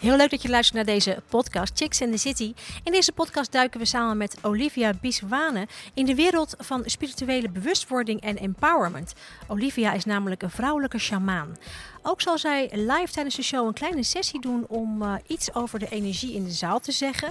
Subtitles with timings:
[0.00, 2.54] Heel leuk dat je luistert naar deze podcast Chicks in the City.
[2.84, 8.20] In deze podcast duiken we samen met Olivia Biswane in de wereld van spirituele bewustwording
[8.20, 9.12] en empowerment.
[9.46, 11.56] Olivia is namelijk een vrouwelijke shamaan.
[12.02, 15.78] Ook zal zij live tijdens de show een kleine sessie doen om uh, iets over
[15.78, 17.28] de energie in de zaal te zeggen.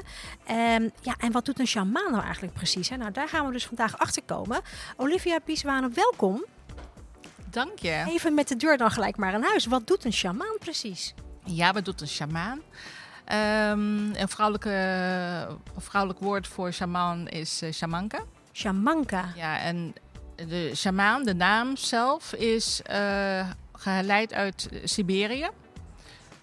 [0.51, 2.89] Um, ja, en wat doet een shamaan nou eigenlijk precies?
[2.89, 2.97] Hè?
[2.97, 4.61] Nou, daar gaan we dus vandaag achter komen.
[4.97, 6.45] Olivia Biswane, welkom.
[7.49, 8.03] Dank je.
[8.07, 9.65] Even met de deur dan gelijk maar aan huis.
[9.65, 11.13] Wat doet een shamaan precies?
[11.45, 12.57] Ja, wat doet een shamaan?
[12.57, 14.69] Um, een vrouwelijke,
[15.75, 18.19] een vrouwelijk woord voor shamaan is uh, shamanka.
[18.53, 19.25] Shamanka.
[19.35, 19.93] Ja, en
[20.35, 25.49] de shamaan, de naam zelf, is uh, geleid uit Siberië.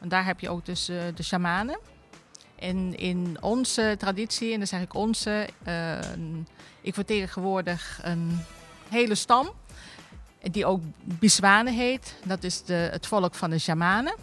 [0.01, 1.79] En daar heb je ook dus uh, de shamanen.
[2.59, 5.49] En in onze traditie, en dan zeg ik onze,
[6.81, 8.41] ik vertegenwoordig een
[8.89, 9.51] hele stam.
[10.51, 12.17] Die ook Biswane heet.
[12.25, 14.15] Dat is de, het volk van de shamanen.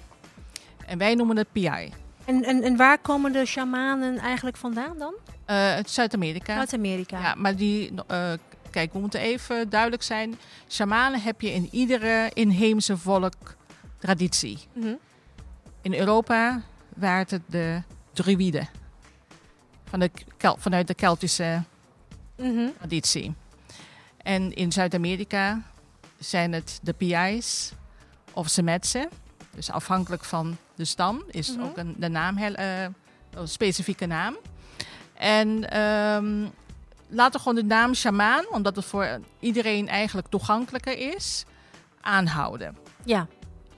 [0.89, 1.93] En wij noemen het PI.
[2.25, 5.13] En, en, en waar komen de shamanen eigenlijk vandaan dan?
[5.47, 6.55] Uh, Zuid-Amerika.
[6.55, 7.19] Zuid-Amerika.
[7.19, 8.31] Ja, maar die, uh,
[8.69, 10.37] kijk, we moeten even duidelijk zijn.
[10.67, 13.33] Shamanen heb je in iedere inheemse volk
[13.97, 14.59] traditie.
[14.73, 14.97] Mm -hmm.
[15.81, 16.61] In Europa
[16.95, 17.81] waren het de
[18.13, 18.69] druïden.
[19.89, 21.63] Van de, vanuit de Keltische
[22.37, 22.73] mm -hmm.
[22.77, 23.33] traditie.
[24.17, 25.61] En in Zuid-Amerika
[26.19, 27.71] zijn het de PI's
[28.33, 29.09] of Semetsen.
[29.59, 31.65] Dus afhankelijk van de stam is mm -hmm.
[31.65, 34.37] ook een, de naam uh, een specifieke naam.
[35.13, 36.51] En um,
[37.07, 41.45] laten we gewoon de naam shamaan, omdat het voor iedereen eigenlijk toegankelijker is,
[42.01, 42.77] aanhouden.
[43.05, 43.27] Ja,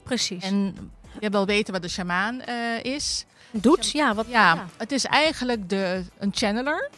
[0.03, 0.43] precies.
[0.43, 3.25] En je wel weten wat de shamaan uh, is.
[3.51, 4.13] Doet, ja.
[4.13, 6.89] Wat, ja, ja, het is eigenlijk de, een channeler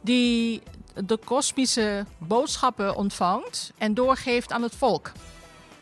[0.00, 0.62] die
[1.04, 5.12] de kosmische boodschappen ontvangt en doorgeeft aan het volk.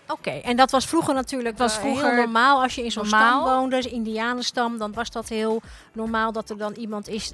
[0.09, 2.63] Oké, okay, en dat was vroeger natuurlijk was vroeger heel normaal.
[2.63, 5.63] Als je in zo'n stam woonde, dus indianenstam, dan was dat heel
[5.93, 7.33] normaal dat er dan iemand is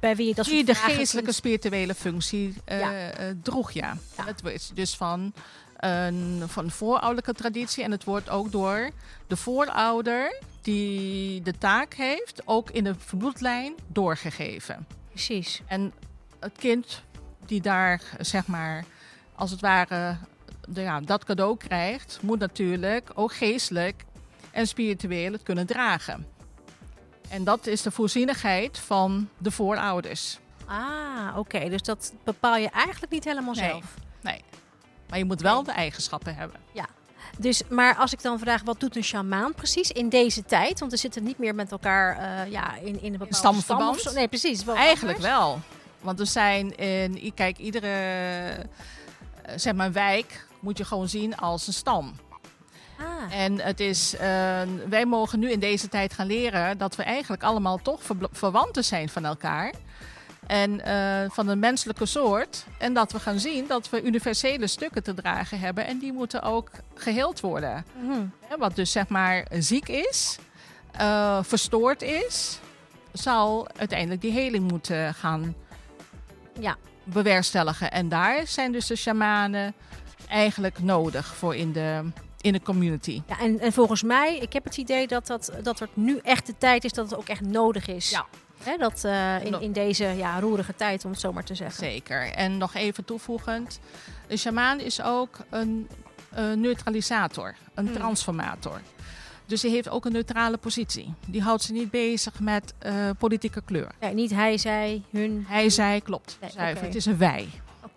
[0.00, 2.92] bij wie je dat Die de geestelijke spirituele functie uh, ja.
[2.92, 3.08] uh,
[3.42, 3.96] droeg, ja.
[4.16, 4.24] ja.
[4.24, 5.32] Het is dus van
[5.76, 8.90] een van voorouderlijke traditie en het wordt ook door
[9.26, 14.86] de voorouder die de taak heeft, ook in de bloedlijn doorgegeven.
[15.08, 15.62] Precies.
[15.66, 15.92] En
[16.40, 17.02] het kind
[17.46, 18.84] die daar, zeg maar,
[19.34, 20.16] als het ware
[20.72, 24.04] ja, dat cadeau krijgt, moet natuurlijk ook geestelijk
[24.50, 26.26] en spiritueel het kunnen dragen.
[27.28, 30.38] En dat is de voorzienigheid van de voorouders.
[30.66, 31.38] Ah, oké.
[31.38, 31.68] Okay.
[31.68, 33.94] Dus dat bepaal je eigenlijk niet helemaal nee, zelf.
[34.20, 34.42] Nee.
[35.08, 36.60] Maar je moet wel de eigenschappen hebben.
[36.72, 36.86] Ja.
[37.38, 40.78] Dus, maar als ik dan vraag, wat doet een shamaan precies in deze tijd?
[40.78, 44.00] Want we zitten niet meer met elkaar uh, ja, in, in een bepaalde stamverband.
[44.00, 44.64] Stam nee, precies.
[44.66, 45.34] Eigenlijk anders.
[45.34, 45.60] wel.
[46.00, 48.66] Want er zijn in, kijk, iedere
[49.56, 52.14] zeg maar, wijk moet je gewoon zien als een stam.
[52.98, 53.34] Ah.
[53.40, 54.20] En het is, uh,
[54.88, 58.84] wij mogen nu in deze tijd gaan leren dat we eigenlijk allemaal toch ver verwanten
[58.84, 59.72] zijn van elkaar.
[60.46, 62.64] En uh, van een menselijke soort.
[62.78, 65.86] En dat we gaan zien dat we universele stukken te dragen hebben.
[65.86, 67.84] En die moeten ook geheeld worden.
[68.00, 68.32] Mm -hmm.
[68.50, 70.38] ja, wat dus zeg maar ziek is,
[71.00, 72.58] uh, verstoord is,
[73.12, 75.54] zal uiteindelijk die heling moeten gaan
[76.60, 76.76] ja.
[77.04, 77.90] bewerkstelligen.
[77.90, 79.74] En daar zijn dus de shamanen
[80.28, 82.02] eigenlijk nodig voor in de,
[82.40, 83.22] in de community.
[83.26, 86.46] Ja, en, en volgens mij, ik heb het idee dat, dat, dat het nu echt
[86.46, 88.10] de tijd is dat het ook echt nodig is.
[88.10, 88.26] Ja.
[88.62, 91.84] Hè, dat uh, in, in deze ja, roerige tijd, om het zo maar te zeggen.
[91.84, 92.32] Zeker.
[92.32, 93.80] En nog even toevoegend,
[94.26, 95.88] de shamaan is ook een,
[96.54, 97.94] neutralisator, een hmm.
[97.94, 98.80] transformator.
[99.46, 101.14] Dus die heeft ook een neutrale positie.
[101.26, 103.90] Die houdt ze niet bezig met uh, politieke kleur.
[104.00, 105.44] Ja, niet hij, zij, hun.
[105.48, 106.38] Hij, zij, klopt.
[106.40, 106.76] Nee, zuiver.
[106.76, 106.86] Okay.
[106.86, 107.48] Het is een wij.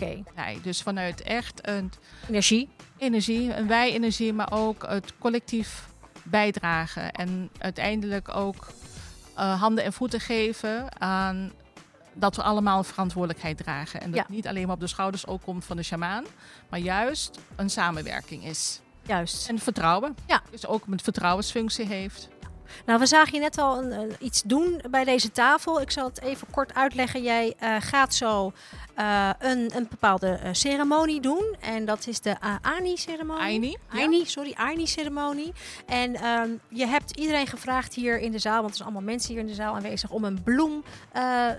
[0.02, 0.24] Oké.
[0.30, 0.60] Okay.
[0.62, 1.92] Dus vanuit echt een...
[2.28, 2.70] Energie.
[2.98, 5.88] Energie, een wij-energie, maar ook het collectief
[6.24, 7.12] bijdragen.
[7.12, 8.68] En uiteindelijk ook
[9.38, 11.52] uh, handen en voeten geven aan
[12.14, 14.02] dat we allemaal verantwoordelijkheid dragen.
[14.02, 14.36] En dat ja.
[14.36, 16.26] niet alleen maar op de schouders ook komt van de shamaan,
[16.70, 18.82] maar juist een samenwerking is.
[19.02, 19.50] Juist.
[19.50, 20.16] En vertrouwen.
[20.28, 20.42] Ja.
[20.52, 22.28] Dus ook een vertrouwensfunctie heeft.
[22.86, 25.82] Nou, we zagen je net al een, iets doen bij deze tafel.
[25.82, 27.22] Ik zal het even kort uitleggen.
[27.22, 28.52] Jij uh, gaat zo
[29.00, 31.56] uh, een, een, bepaalde ceremonie doen.
[31.60, 33.44] En dat is de Ani-ceremonie.
[33.44, 33.78] Aini.
[33.90, 34.26] Aini, ja.
[34.26, 35.54] sorry, Aini-ceremonie.
[35.86, 39.32] En um, je hebt iedereen gevraagd hier in de zaal, want er zijn allemaal mensen
[39.32, 40.84] hier in de zaal aanwezig, om een bloem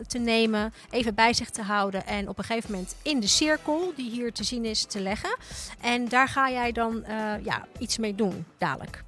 [0.06, 3.92] te nemen, even bij zich te houden en op een gegeven moment in de cirkel,
[3.96, 5.36] die hier te zien is, te leggen.
[5.80, 7.04] En daar ga jij dan
[7.42, 9.04] ja, iets mee doen, dadelijk.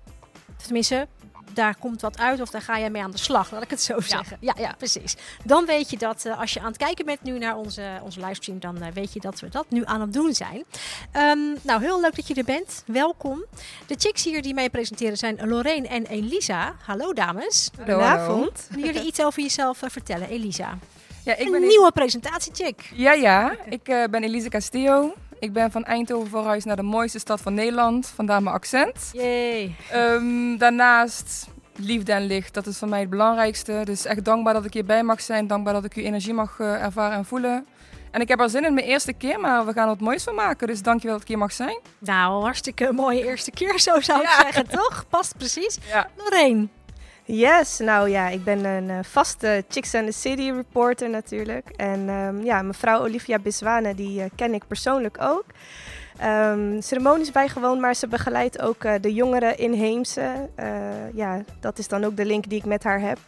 [0.62, 1.08] Tenminste,
[1.54, 3.82] daar komt wat uit of daar ga jij mee aan de slag, laat ik het
[3.82, 4.36] zo zeggen.
[4.40, 5.16] Ja, ja, precies.
[5.44, 8.20] Dan weet je dat uh, als je aan het kijken bent nu naar onze, onze
[8.20, 10.64] livestream, dan uh, weet je dat we dat nu aan het doen zijn.
[11.16, 12.82] Um, nou, heel leuk dat je er bent.
[12.86, 13.44] Welkom.
[13.86, 16.74] De chicks hier die mij presenteren zijn Lorraine en Elisa.
[16.84, 17.70] Hallo dames.
[17.76, 18.66] Goedenavond.
[18.70, 20.78] Willen jullie iets over jezelf uh, vertellen, Elisa?
[21.24, 22.90] Ja, ik een ben nieuwe presentatiechick.
[22.94, 23.56] Ja, ja.
[23.64, 25.14] Ik uh, ben Elise Castillo.
[25.42, 28.06] Ik ben van Eindhoven verhuisd naar de mooiste stad van Nederland.
[28.06, 29.10] Vandaar mijn accent.
[29.12, 29.74] Yay.
[29.94, 31.46] Um, daarnaast
[31.76, 32.54] liefde en licht.
[32.54, 33.80] Dat is voor mij het belangrijkste.
[33.84, 35.46] Dus echt dankbaar dat ik hierbij mag zijn.
[35.46, 37.66] Dankbaar dat ik uw energie mag uh, ervaren en voelen.
[38.10, 40.22] En ik heb er zin in mijn eerste keer, maar we gaan er het moois
[40.22, 40.66] van maken.
[40.66, 41.78] Dus dankjewel dat ik hier mag zijn.
[41.98, 44.42] Nou, hartstikke mooie eerste keer, zo zou ik ja.
[44.42, 45.04] zeggen, toch?
[45.08, 45.78] Past precies.
[45.88, 46.08] Ja.
[46.16, 46.68] Lorraine.
[47.24, 51.68] Yes, nou ja, ik ben een uh, vaste Chicks and the City reporter natuurlijk.
[51.68, 55.44] En um, ja, mevrouw Olivia Biswane, die uh, ken ik persoonlijk ook.
[56.24, 60.48] Um, ceremonies bijgewoond, maar ze begeleidt ook uh, de jongeren inheemse.
[61.14, 63.18] ja, dat is dan ook de link die ik met haar heb.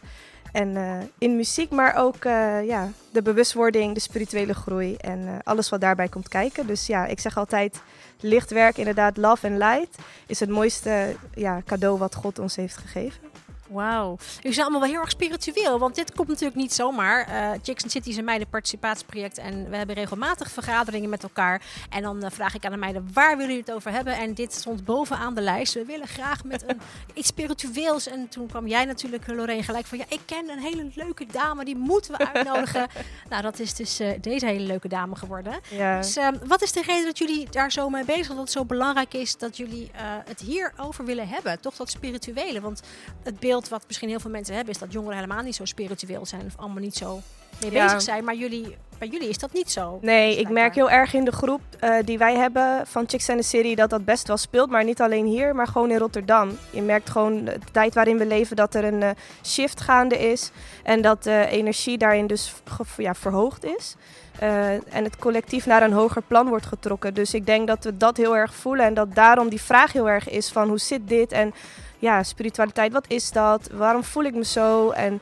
[0.51, 0.77] En
[1.17, 2.23] in muziek, maar ook
[2.63, 6.67] ja, de bewustwording, de spirituele groei en alles wat daarbij komt kijken.
[6.67, 7.81] Dus ja, ik zeg altijd,
[8.19, 9.97] lichtwerk, inderdaad, love and light,
[10.27, 13.34] is het mooiste ja, cadeau wat God ons heeft gegeven.
[13.67, 14.17] Wauw.
[14.35, 17.29] Jullie zijn allemaal wel heel erg spiritueel, want dit komt natuurlijk niet zomaar.
[17.29, 21.61] Uh, Chicks and City is een meidenparticipatieproject en we hebben regelmatig vergaderingen met elkaar.
[21.89, 24.17] En dan uh, vraag ik aan de meiden, waar willen jullie het over hebben?
[24.17, 25.73] En dit stond bovenaan de lijst.
[25.73, 26.79] We willen graag met een,
[27.13, 28.07] iets spiritueels.
[28.07, 31.65] En toen kwam jij natuurlijk, Lorraine, gelijk van, ja, ik ken een hele leuke dame,
[31.65, 32.87] die moeten we uitnodigen.
[33.29, 35.59] nou, dat is dus uh, deze hele leuke dame geworden.
[35.69, 35.97] Ja.
[35.97, 38.37] Dus wat is de reden dat jullie daar zo mee bezig zijn?
[38.37, 39.91] Dat het zo belangrijk is dat jullie
[40.25, 41.59] het hierover willen hebben?
[41.59, 42.81] Toch dat spirituele, want
[43.23, 46.25] het beeld wat misschien heel veel mensen hebben, is dat jongeren helemaal niet zo spiritueel
[46.25, 47.21] zijn of allemaal niet zo
[47.61, 47.83] mee Ja.
[47.83, 48.23] bezig zijn.
[48.23, 49.99] Maar jullie, bij jullie is dat niet zo.
[50.01, 53.41] Nee, ik merk heel erg in de groep uh, die wij hebben van Chicks and
[53.41, 54.69] the City dat dat best wel speelt.
[54.69, 56.57] Maar niet alleen hier, maar gewoon in Rotterdam.
[56.69, 59.09] Je merkt gewoon de tijd waarin we leven dat er een uh,
[59.43, 60.51] shift gaande is.
[60.83, 62.53] En dat de energie daarin dus
[62.97, 63.95] ja, verhoogd is.
[64.43, 67.13] Uh, en het collectief naar een hoger plan wordt getrokken.
[67.13, 68.85] Dus ik denk dat we dat heel erg voelen.
[68.85, 71.31] En dat daarom die vraag heel erg is van hoe zit dit?
[71.31, 71.53] En
[71.99, 73.69] ja, spiritualiteit, wat is dat?
[73.73, 74.89] Waarom voel ik me zo?
[74.89, 75.19] En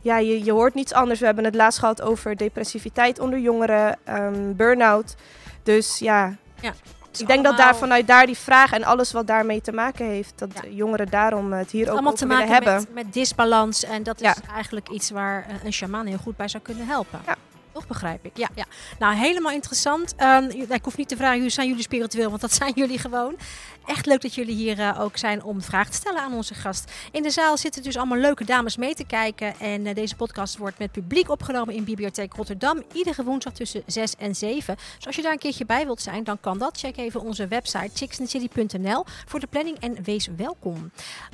[0.00, 1.20] ja, je, je hoort niets anders.
[1.20, 5.14] We hebben het laatst gehad over depressiviteit onder jongeren, um, burn-out.
[5.62, 6.72] Dus ja, ja
[7.20, 10.32] ik denk dat daar vanuit daar die vraag en alles wat daarmee te maken heeft,
[10.38, 10.68] dat ja.
[10.68, 12.74] jongeren daarom het hier ook allemaal over te maken hebben.
[12.74, 14.34] Met, met disbalans en dat is Ja.
[14.54, 17.20] eigenlijk iets waar een shamaan heel goed bij zou kunnen helpen.
[17.26, 17.36] Ja.
[17.72, 18.36] Toch begrijp ik.
[18.36, 18.64] Ja, ja.
[18.98, 20.14] Nou, helemaal interessant.
[20.22, 22.28] Um, ik hoef niet te vragen, hoe zijn jullie spiritueel?
[22.28, 23.36] Want dat zijn jullie gewoon.
[23.86, 26.92] Echt leuk dat jullie hier uh, ook zijn om vragen te stellen aan onze gast.
[27.12, 29.54] In de zaal zitten dus allemaal leuke dames mee te kijken.
[29.58, 32.82] En uh, deze podcast wordt met publiek opgenomen in Bibliotheek Rotterdam.
[32.92, 34.76] Iedere woensdag tussen 6 en 7.
[34.96, 36.78] Dus als je daar een keertje bij wilt zijn, dan kan dat.
[36.78, 40.90] Check even onze website chicksandcity.nl voor de planning en wees welkom.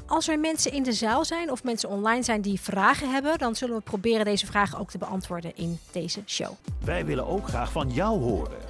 [0.07, 3.57] Als er mensen in de zaal zijn of mensen online zijn die vragen hebben, dan
[3.57, 6.51] zullen we proberen deze vragen ook te beantwoorden in deze show.
[6.85, 8.70] Wij willen ook graag van jou horen.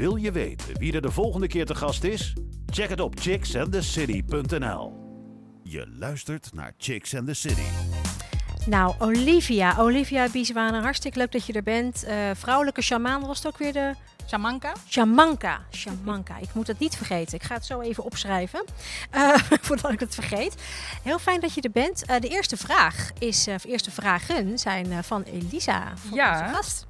[0.00, 2.32] Wil je weten wie er de volgende keer te gast is?
[2.66, 4.92] Check het op chicksandthecity.nl.
[5.62, 7.66] Je luistert naar Chicks and the City.
[8.66, 9.76] Nou, Olivia.
[9.78, 12.04] Olivia Bieswane, hartstikke leuk dat je er bent.
[12.04, 13.94] Uh, vrouwelijke shamaan, was het ook weer de...
[14.28, 14.72] Shamanka?
[14.88, 15.60] Shamanka.
[15.72, 16.38] Shamanka.
[16.38, 17.34] Ik moet het niet vergeten.
[17.34, 18.64] Ik ga het zo even opschrijven.
[19.14, 19.34] Uh,
[19.66, 20.54] voordat ik het vergeet.
[21.02, 22.04] Heel fijn dat je er bent.
[22.10, 25.92] Uh, de eerste vraag is, uh, de eerste vragen zijn van Elisa.
[25.96, 26.32] Van Ja.
[26.42, 26.88] onze gast.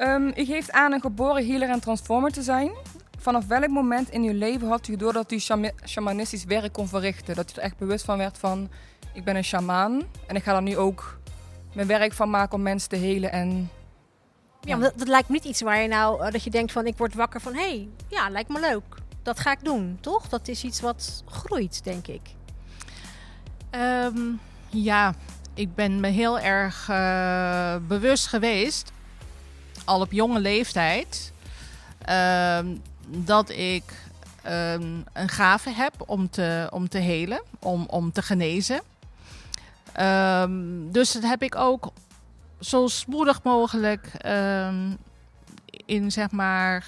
[0.00, 2.70] Um, u geeft aan een geboren healer en transformer te zijn.
[3.18, 6.88] Vanaf welk moment in uw leven had u door dat u shama- shamanistisch werk kon
[6.88, 7.34] verrichten?
[7.34, 8.70] Dat u er echt bewust van werd van,
[9.14, 11.18] ik ben een shamaan en ik ga er nu ook
[11.74, 13.70] mijn werk van maken om mensen te helen en...
[14.60, 16.72] Ja, maar dat, dat lijkt me niet iets waar je nou, uh, dat je denkt
[16.72, 18.96] van ik word wakker van hé, hey, ja, lijkt me leuk.
[19.22, 20.28] Dat ga ik doen, toch?
[20.28, 22.20] Dat is iets wat groeit, denk ik.
[23.70, 25.14] Um, ja,
[25.54, 28.92] ik ben me heel erg uh, bewust geweest,
[29.90, 31.32] al op jonge leeftijd,
[32.58, 33.82] um, dat ik
[34.46, 38.80] um, een gave heb om te, om te helen, om, om te genezen.
[40.92, 41.92] dus dat heb ik ook
[42.60, 44.10] zo spoedig mogelijk
[45.86, 46.86] in zeg maar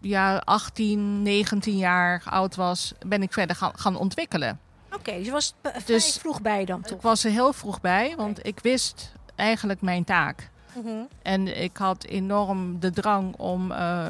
[0.00, 4.60] ja, 18, 19 jaar oud was, ben ik verder gaan, gaan ontwikkelen.
[4.92, 5.12] Oké.
[5.16, 5.54] Dus je was
[5.84, 7.02] Dus- vroeg bij dan Ik toch?
[7.02, 10.50] was er heel vroeg bij, want ik wist eigenlijk mijn taak.
[10.76, 11.04] Mhm.
[11.22, 14.06] En ik had enorm de drang om eh,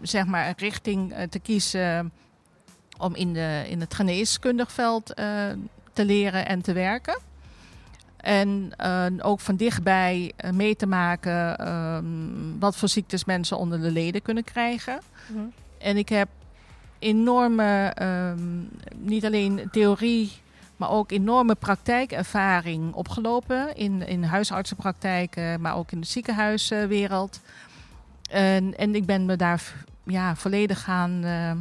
[0.00, 2.12] zeg maar een richting eh, te kiezen
[2.98, 5.26] om in, de, in het geneeskundig veld eh,
[5.92, 7.18] te leren en te werken.
[8.16, 13.80] En eh, ook van dichtbij eh, mee te maken ehm, wat voor ziektes mensen onder
[13.80, 15.00] de leden kunnen krijgen.
[15.26, 15.42] Mhm.
[15.78, 16.28] En ik heb
[16.98, 18.60] enorme, ehm,
[18.96, 20.32] niet alleen theorie,
[20.76, 27.40] maar ook enorme praktijkervaring opgelopen in, in huisartsenpraktijken, maar ook in de ziekenhuiswereld.
[28.30, 29.62] En, en ik ben me daar
[30.04, 31.56] ja, volledig gaan, ehm,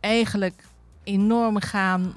[0.00, 0.64] eigenlijk
[1.02, 2.14] enorm gaan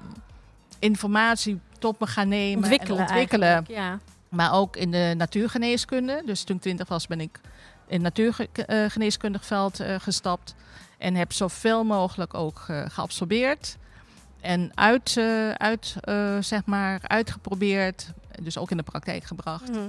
[0.80, 3.66] informatie tot me gaan nemen Ontwikkelen, en ontwikkelen.
[3.68, 4.00] Ja.
[4.30, 6.22] Maar ook in de natuurgeneeskunde.
[6.26, 7.40] Dus toen ik twintig was, ben ik
[7.88, 10.56] in het natuurgeneeskundig veld eh, gestapt.
[10.98, 13.78] En heb zoveel mogelijk ook eh, geabsorbeerd.
[14.44, 18.12] En uit, eh, uit, eh, zeg maar, uitgeprobeerd.
[18.42, 19.70] Dus ook in de praktijk gebracht.
[19.70, 19.80] Mhm.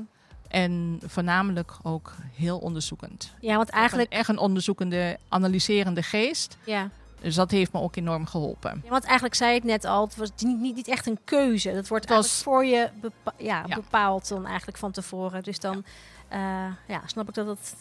[0.49, 3.34] En voornamelijk ook heel onderzoekend.
[3.40, 4.12] ja, want eigenlijk...
[4.12, 6.56] Echt een onderzoekende, analyserende geest.
[6.66, 6.88] Ja.
[7.20, 8.80] Dus dat heeft me ook enorm geholpen.
[8.84, 11.73] Ja, want eigenlijk zei het net al, het was niet, niet, niet echt een keuze.
[11.73, 13.75] Dat wordt Het was- eigenlijk voor je bepa- ja, Ja.
[13.75, 15.42] bepaald dan eigenlijk van tevoren.
[15.42, 15.84] Dus dan
[16.30, 16.76] ja.
[16.88, 17.75] ja, snap ik dat het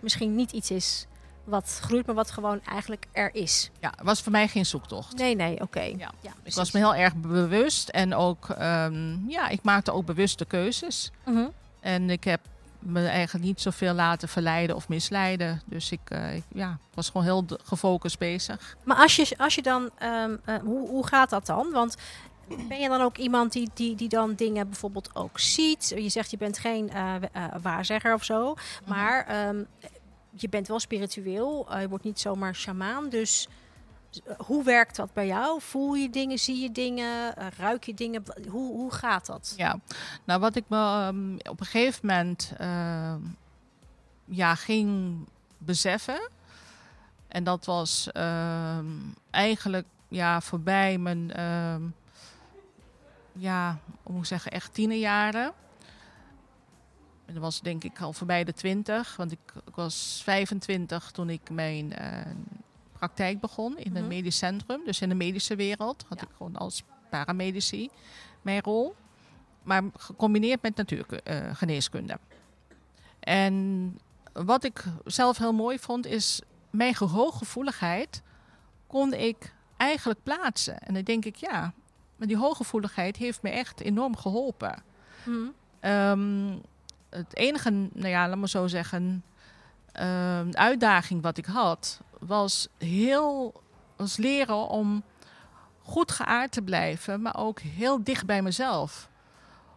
[0.00, 1.06] misschien niet iets is
[1.46, 3.70] wat groeit, maar wat gewoon eigenlijk er is.
[3.80, 5.16] Ja, het was voor mij geen zoektocht.
[5.16, 5.80] Nee, nee, oké.
[5.80, 6.10] Ja.
[6.20, 10.44] Ja, Ik was me heel erg bewust en ook, ehm, ja, ik maakte ook bewuste
[10.44, 11.10] keuzes.
[11.24, 11.46] Mhm.
[11.80, 12.40] En ik heb
[12.78, 15.62] me eigenlijk niet zoveel laten verleiden of misleiden.
[15.64, 18.76] Dus ik, eh, ik ja, was gewoon heel gefocust bezig.
[18.84, 21.70] Maar als je, als je dan, ehm, eh, hoe, hoe gaat dat dan?
[21.72, 21.96] Want
[22.68, 25.92] ben je dan ook iemand die, die, die dan dingen bijvoorbeeld ook ziet?
[25.96, 27.14] Je zegt je bent geen eh,
[27.62, 29.62] waarzegger of zo, maar ehm,
[30.36, 31.66] je bent wel spiritueel.
[31.70, 33.08] eh, je wordt niet zomaar sjamaan.
[33.08, 33.48] Dus
[34.24, 35.60] eh, hoe werkt dat bij jou?
[35.60, 38.22] Voel je dingen, zie je dingen, eh, ruik je dingen?
[38.48, 39.54] Hoe, hoe gaat dat?
[39.56, 39.80] Ja,
[40.24, 43.20] nou wat ik me ehm, op een gegeven moment ehm,
[44.24, 45.18] ja, ging
[45.58, 46.28] beseffen.
[47.28, 48.86] En dat was ehm,
[49.30, 51.32] eigenlijk ja, voorbij mijn,
[53.32, 55.52] ja, hoe moet zeggen, echt tienerjaren.
[57.26, 59.16] En dat was denk ik al voorbij de twintig.
[59.16, 62.20] Want ik, ik was 25 toen ik mijn eh,
[62.92, 64.00] praktijk begon in Mhm.
[64.02, 64.80] een medisch centrum.
[64.84, 66.26] Dus in de medische wereld had Ja.
[66.26, 67.88] ik gewoon als paramedici
[68.42, 68.94] mijn rol.
[69.62, 72.18] Maar gecombineerd met natuurgeneeskunde.
[73.20, 73.98] En
[74.32, 76.40] wat ik zelf heel mooi vond, is
[76.70, 78.22] mijn hooggevoeligheid
[78.86, 80.78] kon ik eigenlijk plaatsen.
[80.78, 81.72] En dan denk ik, ja,
[82.16, 84.82] maar die hooggevoeligheid heeft me echt enorm geholpen.
[85.24, 85.36] Mhm.
[85.80, 86.56] Ehm,
[87.16, 89.24] het enige, nou ja, laat maar zo zeggen,
[89.92, 93.64] ehm, uitdaging wat ik had, was heel
[93.96, 95.02] was leren om
[95.82, 99.08] goed geaard te blijven, maar ook heel dicht bij mezelf.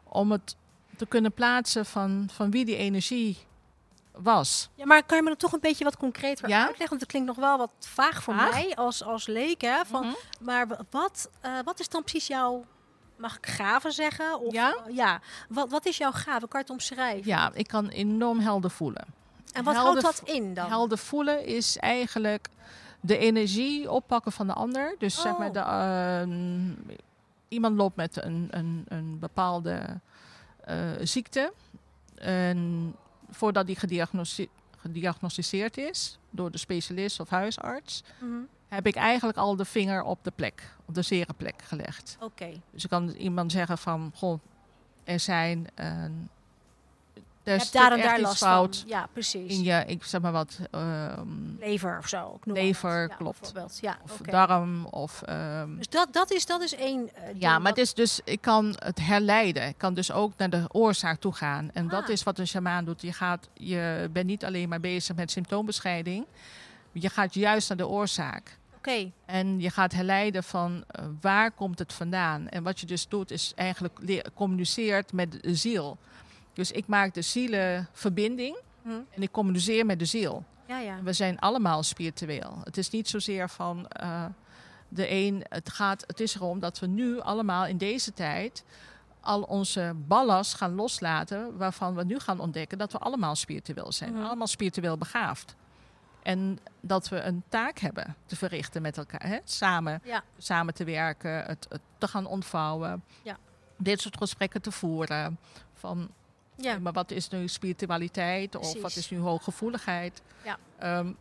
[0.04, 0.56] Om het
[0.98, 3.38] te kunnen plaatsen van, van wie die energie
[4.12, 4.70] was.
[4.76, 6.58] Ja, maar kan je me dat toch een beetje wat concreter Ja?
[6.58, 6.90] uitleggen?
[6.90, 8.52] Want het klinkt nog wel wat vaag voor Vaag?
[8.52, 9.62] mij als, als leek.
[9.62, 9.86] Hè?
[9.86, 10.14] Van, Mhm.
[10.40, 12.66] Maar wat, eh, wat is dan precies jouw,
[13.20, 14.40] mag ik gave zeggen?
[14.40, 14.76] Of, Ja?
[14.88, 15.22] eh, ja.
[15.50, 16.40] Wat, wat is jouw gave?
[16.48, 17.28] Kan je het omschrijven?
[17.28, 19.06] Ja, ik kan enorm helder voelen.
[19.54, 20.68] En wat helder houdt dat in dan?
[20.68, 22.48] Helder voelen is eigenlijk
[23.02, 24.96] de energie oppakken van de ander.
[24.98, 25.54] Dus zeg maar, Oh.
[25.54, 26.94] de, ehm,
[27.48, 30.00] iemand loopt met een, een, een bepaalde
[30.66, 31.54] eh, ziekte.
[32.16, 32.96] En
[33.30, 38.34] voordat die gediagnosti- gediagnosticeerd is door de specialist of huisarts, Mhm.
[38.70, 42.18] Heb ik eigenlijk al de vinger op de plek, op de zere plek gelegd.
[42.20, 42.50] Oké.
[42.72, 44.40] Dus ik kan iemand zeggen van, goh,
[45.04, 45.68] er zijn...
[45.76, 46.30] een
[47.44, 48.88] Je er hebt daar en daar last fout van.
[48.90, 49.52] Ja, precies.
[49.52, 51.28] in je, ik zeg maar wat, ehm,
[51.60, 52.34] Lever of zo.
[52.40, 53.08] ik noem Lever.
[53.10, 53.40] Ja, klopt.
[53.40, 53.78] bijvoorbeeld.
[53.82, 55.22] Ja, of darm of...
[55.22, 58.42] ehm, Dus dat, dat, is, dat is één eh, ja, maar het is dus, ik
[58.42, 59.68] kan het herleiden.
[59.68, 61.70] Ik kan dus ook naar de oorzaak toe gaan.
[61.74, 62.10] En dat Ah.
[62.10, 63.02] is wat een shamaan doet.
[63.02, 66.26] Je, gaat, je bent niet alleen maar bezig met symptoombescheiding.
[66.92, 68.58] Je gaat juist naar de oorzaak.
[69.26, 72.48] En je gaat herleiden van eh, waar komt het vandaan.
[72.48, 74.00] En wat je dus doet is eigenlijk
[74.34, 75.98] communiceert met de ziel.
[76.54, 78.90] Dus ik maak de zielenverbinding Hm.
[78.90, 80.44] en ik communiceer met de ziel.
[80.68, 81.02] Ja, ja.
[81.04, 82.60] We zijn allemaal spiritueel.
[82.64, 84.26] Het is niet zozeer van eh,
[84.90, 85.46] de een.
[85.50, 88.64] Het, gaat, het is erom dat we nu allemaal in deze tijd
[89.22, 91.58] al onze ballast gaan loslaten.
[91.58, 94.14] Waarvan we nu gaan ontdekken dat we allemaal spiritueel zijn.
[94.14, 94.24] Mhm.
[94.24, 95.56] Allemaal spiritueel begaafd.
[96.30, 99.28] En dat we een taak hebben te verrichten met elkaar.
[99.28, 99.38] Hè?
[99.44, 100.24] Samen, Ja.
[100.38, 103.04] samen te werken, het, het te gaan ontvouwen.
[103.24, 103.38] Ja.
[103.78, 105.40] Dit soort gesprekken te voeren.
[105.74, 106.10] Van
[106.56, 106.80] Ja.
[106.80, 110.22] maar wat is nu spiritualiteit of wat is nu hooggevoeligheid?
[110.44, 110.58] Ja.
[110.78, 111.14] Ehm,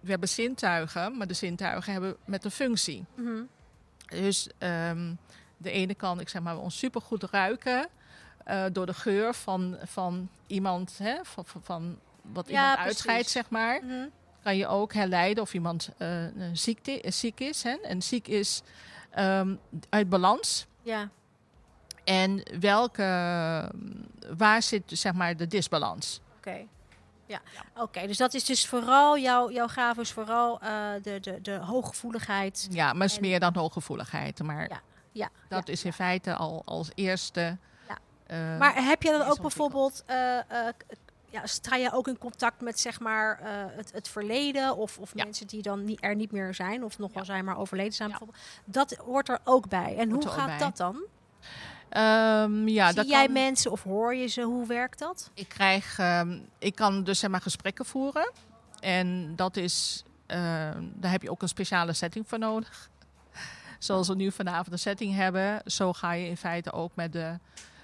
[0.00, 3.04] we hebben zintuigen, maar de zintuigen hebben met een functie.
[3.14, 3.42] Mhm.
[4.06, 5.14] Dus ehm,
[5.56, 7.88] de ene kan, ik zeg maar, ons supergoed ruiken
[8.44, 13.28] eh, door de geur van, van iemand, hè, van, van, van wat Ja, iemand uitscheidt,
[13.28, 13.84] zeg maar.
[13.84, 14.06] Mhm.
[14.48, 16.08] Kan je ook herleiden of iemand eh,
[16.52, 17.62] ziekte, ziek is.
[17.62, 17.70] Hè?
[17.82, 18.62] En ziek is
[19.10, 19.54] ehm,
[19.88, 20.66] uit balans.
[20.82, 21.08] Ja,
[22.04, 23.02] En welke,
[24.36, 26.20] waar zit zeg maar de disbalans?
[26.38, 26.66] oké.
[27.26, 27.40] Ja,
[27.76, 28.06] oké.
[28.06, 32.68] Dus dat is dus vooral, jouw, jouw gave is vooral eh, de, de, de hooggevoeligheid.
[32.70, 34.42] Ja, maar het is meer dan hooggevoeligheid.
[34.42, 34.80] Maar Ja,
[35.12, 35.28] ja.
[35.48, 35.72] dat ja.
[35.72, 37.56] is in feite al als eerste.
[37.88, 37.98] Ja.
[38.26, 40.74] eh, Maar heb je dan ook bijvoorbeeld, eh, eh,
[41.30, 45.10] ja, sta je ook in contact met zeg maar eh, het, het verleden of, of
[45.14, 45.24] Ja.
[45.24, 47.28] mensen die dan niet, er niet meer zijn of nog wel Ja.
[47.28, 48.38] zijn maar overleden zijn bijvoorbeeld.
[48.64, 49.96] Dat hoort er ook bij.
[49.96, 50.58] En Hoort hoe gaat bij.
[50.58, 50.96] dat dan?
[51.88, 54.42] Ehm, ja, Zie dat jij kan- mensen of hoor je ze?
[54.42, 55.30] Hoe werkt dat?
[55.34, 58.32] Ik krijg, ehm, ik kan dus zeg maar gesprekken voeren.
[58.80, 62.90] En dat is, ehm, daar heb je ook een speciale setting voor nodig.
[63.78, 67.38] Zoals we nu vanavond een setting hebben, zo ga je in feite ook met de,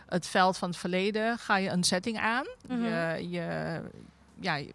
[0.09, 2.45] het veld van het verleden ga je een setting aan.
[2.69, 2.83] Mhm.
[2.83, 3.81] je, je,
[4.41, 4.75] ja, je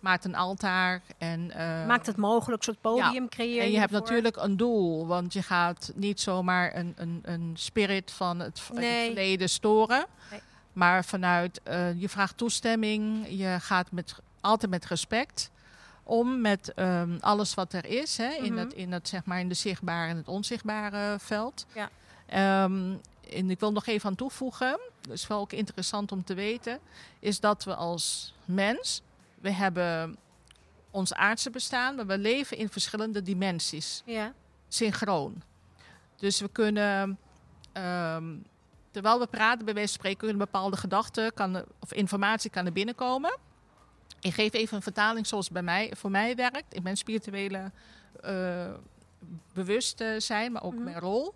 [0.00, 3.64] maakt een altaar en eh, Maakt het mogelijk, een soort podium creëren?
[3.64, 8.10] en je hebt natuurlijk een doel, want je gaat niet zomaar een, een, een spirit
[8.10, 9.04] van het, Nee.
[9.06, 10.04] verleden storen.
[10.30, 10.40] Nee.
[10.72, 15.50] Maar vanuit, eh, je vraagt toestemming, je gaat met, altijd met respect
[16.02, 18.62] om met ehm, alles wat er is, hè, in, Mhm.
[18.62, 21.66] het, in, het, zeg maar, in de zichtbare en het onzichtbare veld.
[21.74, 21.88] Ja.
[22.26, 22.94] Ehm,
[23.30, 26.78] en ik wil nog even aan toevoegen, dat is wel ook interessant om te weten,
[27.18, 29.02] is dat we als mens,
[29.40, 30.16] we hebben
[30.90, 34.32] ons aardse bestaan, maar we leven in verschillende dimensies, Ja.
[34.68, 35.42] synchroon.
[36.16, 37.18] Dus we kunnen,
[37.72, 38.34] ehm,
[38.90, 42.72] terwijl we praten, bij wijze van spreken, kunnen bepaalde gedachten kan of informatie kan er
[42.72, 43.38] binnenkomen.
[44.20, 46.74] Ik geef even een vertaling zoals het bij mij, voor mij werkt.
[46.76, 47.70] Ik ben spirituele
[48.20, 48.70] eh
[49.52, 50.82] bewustzijn, maar ook Mhm.
[50.84, 51.34] mijn rol.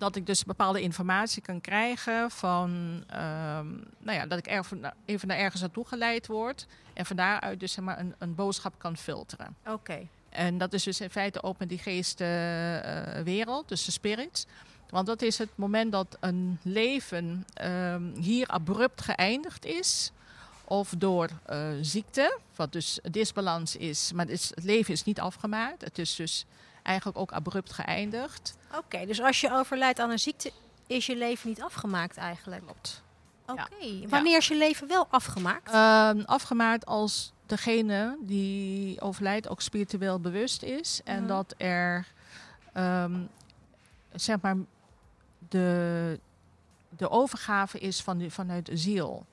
[0.00, 3.66] Dat ik dus bepaalde informatie kan krijgen van, ehm,
[3.98, 6.66] nou ja, dat ik even, even naar ergens naartoe geleid word.
[6.92, 9.56] En van daaruit dus zeg maar een, een boodschap kan filteren.
[9.66, 10.06] Oké.
[10.28, 14.46] En dat is dus in feite ook met die geestenwereld, dus de spirits.
[14.88, 20.12] Want dat is het moment dat een leven ehm, hier abrupt geëindigd is.
[20.64, 24.12] Of door eh, ziekte, wat dus disbalans is.
[24.12, 25.82] Maar het, is, het leven is niet afgemaakt.
[25.82, 26.46] Het is dus
[26.90, 28.56] eigenlijk ook abrupt geëindigd.
[28.76, 30.52] Oké, dus als je overlijdt aan een ziekte,
[30.86, 32.62] is je leven niet afgemaakt eigenlijk?
[32.64, 33.02] Klopt.
[33.46, 34.08] Oké.
[34.08, 35.72] Wanneer is je leven wel afgemaakt?
[35.72, 41.00] Ehm, afgemaakt als degene die overlijdt ook spiritueel bewust is.
[41.04, 41.26] En Mhm.
[41.26, 42.06] dat er,
[42.72, 43.20] ehm,
[44.12, 44.56] zeg maar,
[45.48, 46.20] de,
[46.96, 49.26] de overgave is van vanuit de ziel.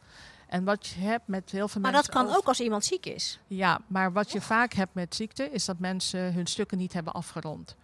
[0.48, 2.12] En wat je hebt met heel veel maar mensen...
[2.14, 3.40] dat kan ook als iemand ziek is.
[3.48, 5.50] Ja, maar wat je vaak hebt met ziekte...
[5.52, 7.76] is dat mensen hun stukken niet hebben afgerond.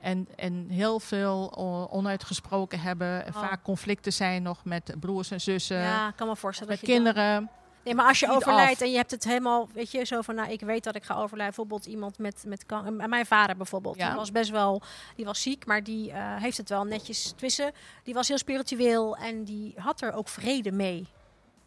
[0.00, 1.56] En, en heel veel
[1.90, 3.24] onuitgesproken hebben.
[3.26, 3.40] En Oh.
[3.40, 5.78] vaak conflicten zijn nog met broers en zussen.
[5.78, 6.72] ja, ik kan me voorstellen.
[6.72, 7.50] Met dat je dan- kinderen.
[7.84, 10.50] Nee, maar als je overlijdt en je hebt het helemaal, weet je, zo van, nou,
[10.50, 11.44] ik weet dat ik ga overlijden.
[11.56, 13.96] Bijvoorbeeld iemand met, met kan- eh, mijn vader bijvoorbeeld.
[13.96, 14.06] Ja.
[14.08, 14.82] Die was best wel,
[15.16, 17.72] die was ziek, maar die eh, heeft het wel netjes twissen.
[18.02, 21.06] Die was heel spiritueel en die had er ook vrede mee,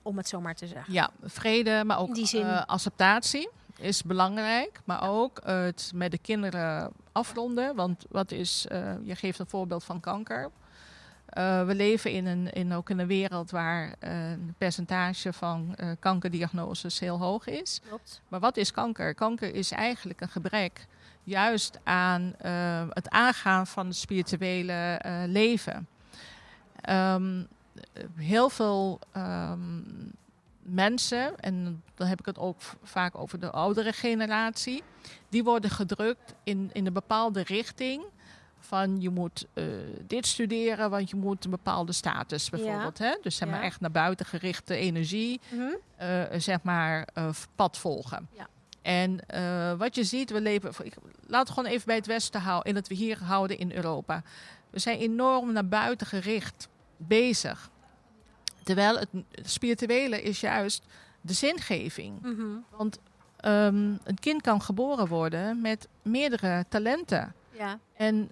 [0.08, 0.94] om het zo maar te zeggen.
[0.94, 2.44] Ja, vrede, maar ook zin.
[2.44, 4.80] eh, acceptatie is belangrijk.
[4.86, 7.76] Maar ook het met de kinderen afronden.
[7.76, 10.50] Want wat is, eh, je geeft een voorbeeld van kanker.
[11.26, 17.00] Eh, we leven in een, in, ook in een wereld waar een percentage van kankerdiagnoses
[17.00, 17.82] heel hoog is.
[17.88, 18.22] Klopt.
[18.28, 19.16] Maar wat is kanker?
[19.16, 20.86] Kanker is eigenlijk een gebrek
[21.24, 22.34] juist aan
[22.94, 25.88] het aangaan van het spirituele leven.
[26.82, 27.44] Ehm,
[28.16, 29.82] heel veel ehm,
[30.62, 34.84] mensen, en dan heb ik het ook vaak over de oudere generatie,
[35.30, 38.04] die worden gedrukt in, in een bepaalde richting.
[38.60, 39.64] Van je moet eh,
[40.08, 42.98] dit studeren, want je moet een bepaalde status bijvoorbeeld.
[42.98, 43.18] Hè?
[43.22, 43.66] Dus zeg maar Ja.
[43.66, 45.62] echt naar buiten gerichte energie Mhm.
[45.96, 48.28] eh, zeg maar, eh, pad volgen.
[48.32, 48.48] Ja.
[48.82, 49.20] En
[49.78, 50.72] wat je ziet, we leven.
[50.84, 50.94] Ik,
[51.28, 54.22] laat het gewoon even bij het Westen houden, in het we hier houden in Europa.
[54.70, 57.70] We zijn enorm naar buiten gericht bezig.
[58.64, 59.10] Terwijl het
[59.44, 60.84] spirituele is juist
[61.22, 62.22] de zingeving.
[62.22, 62.46] Mhm.
[62.70, 63.00] Want
[63.38, 67.34] ehm, een kind kan geboren worden met meerdere talenten.
[67.52, 67.80] Ja.
[67.96, 68.32] En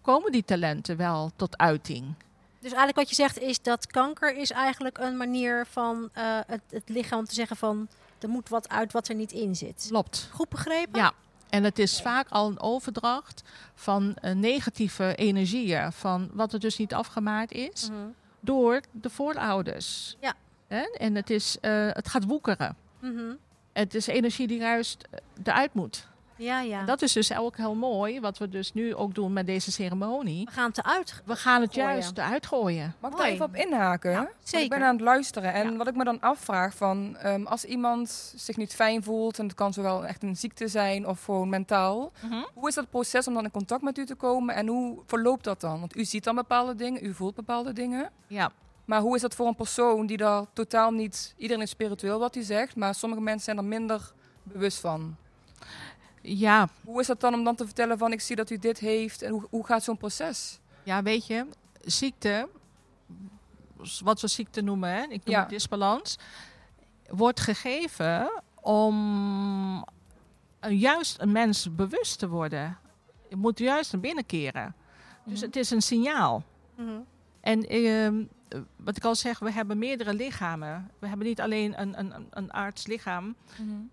[0.00, 2.14] komen die talenten wel tot uiting?
[2.60, 6.60] Dus eigenlijk wat je zegt is dat kanker is eigenlijk een manier van eh, het,
[6.70, 9.86] het lichaam te zeggen van, er moet wat uit wat er niet in zit.
[9.88, 10.28] Klopt.
[10.32, 11.00] Goed begrepen?
[11.00, 11.12] Ja,
[11.50, 13.42] en het is vaak al een overdracht
[13.74, 17.98] van negatieve energieën, van wat er dus niet afgemaakt is, Mhm.
[18.40, 20.16] door de voorouders.
[20.20, 20.34] Ja.
[20.66, 20.82] Hè?
[20.82, 22.76] En het, is, eh, het gaat woekeren.
[23.00, 23.34] Mhm.
[23.72, 26.07] Het is energie die juist eh, eruit moet.
[26.38, 26.80] Ja, ja.
[26.80, 29.72] En Dat is dus ook heel mooi, wat we dus nu ook doen met deze
[29.72, 30.44] ceremonie.
[30.44, 31.22] We gaan het eruit.
[31.24, 31.88] We gaan het Gooien.
[31.90, 32.94] juist eruit gooien.
[33.00, 33.28] Mag ik Mooi.
[33.30, 34.12] daar even op inhaken?
[34.12, 34.64] Want zeker.
[34.64, 35.76] Ik ben aan het luisteren en Ja.
[35.76, 39.54] wat ik me dan afvraag van ehm, als iemand zich niet fijn voelt en het
[39.54, 42.12] kan zowel echt een ziekte zijn of gewoon mentaal.
[42.54, 45.44] Hoe is dat proces om dan in contact met u te komen en hoe verloopt
[45.44, 45.80] dat dan?
[45.80, 48.10] Want u ziet dan bepaalde dingen, u voelt bepaalde dingen.
[48.26, 48.50] Ja,
[48.84, 51.34] Maar hoe is dat voor een persoon die daar totaal niet...
[51.36, 55.16] Iedereen is spiritueel wat hij zegt, maar sommige mensen zijn er minder bewust van.
[56.36, 58.78] Ja, Hoe is dat dan om dan te vertellen van ik zie dat u dit
[58.78, 60.58] heeft en hoe, hoe gaat zo'n proces?
[60.82, 61.46] ja, weet je,
[61.80, 62.48] ziekte,
[64.04, 65.40] wat we ziekte noemen, hè, ik noem Ja.
[65.40, 66.18] het disbalans,
[67.08, 69.84] wordt gegeven om
[70.68, 72.78] juist een mens bewust te worden.
[73.28, 74.74] Je moet juist naar binnen keren.
[75.24, 75.46] Dus Mhm.
[75.46, 76.42] het is een signaal.
[76.76, 76.88] Mhm.
[77.40, 78.26] En ehm, eh,
[78.76, 80.90] wat ik al zeg, we hebben meerdere lichamen.
[80.98, 83.36] We hebben niet alleen een, een, een- een aardslichaam,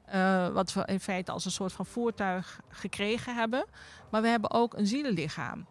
[0.06, 3.66] eh, wat we in feite als een soort van voertuig gekregen hebben.
[4.12, 5.66] Maar we hebben ook een zielenlichaam.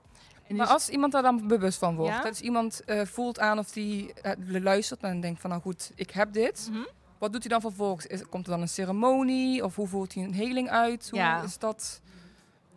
[0.48, 2.22] En Maar dus- als iemand daar dan bewust van wordt, Ja?
[2.22, 5.90] dat is iemand eh, voelt aan of die eh, luistert en denkt van nou goed,
[5.94, 6.68] ik heb dit.
[6.70, 6.80] Mhm.
[7.18, 8.06] Wat doet hij dan vervolgens?
[8.06, 11.10] Is, komt er dan een ceremonie of hoe voelt hij een heling uit?
[11.10, 11.42] Hoe Ja.
[11.42, 12.00] is dat?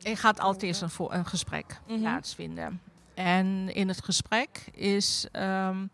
[0.02, 2.00] Er gaat altijd eerst een, vo- een gesprek Mhm.
[2.00, 2.82] plaatsvinden.
[3.18, 5.86] En in het gesprek is ehm,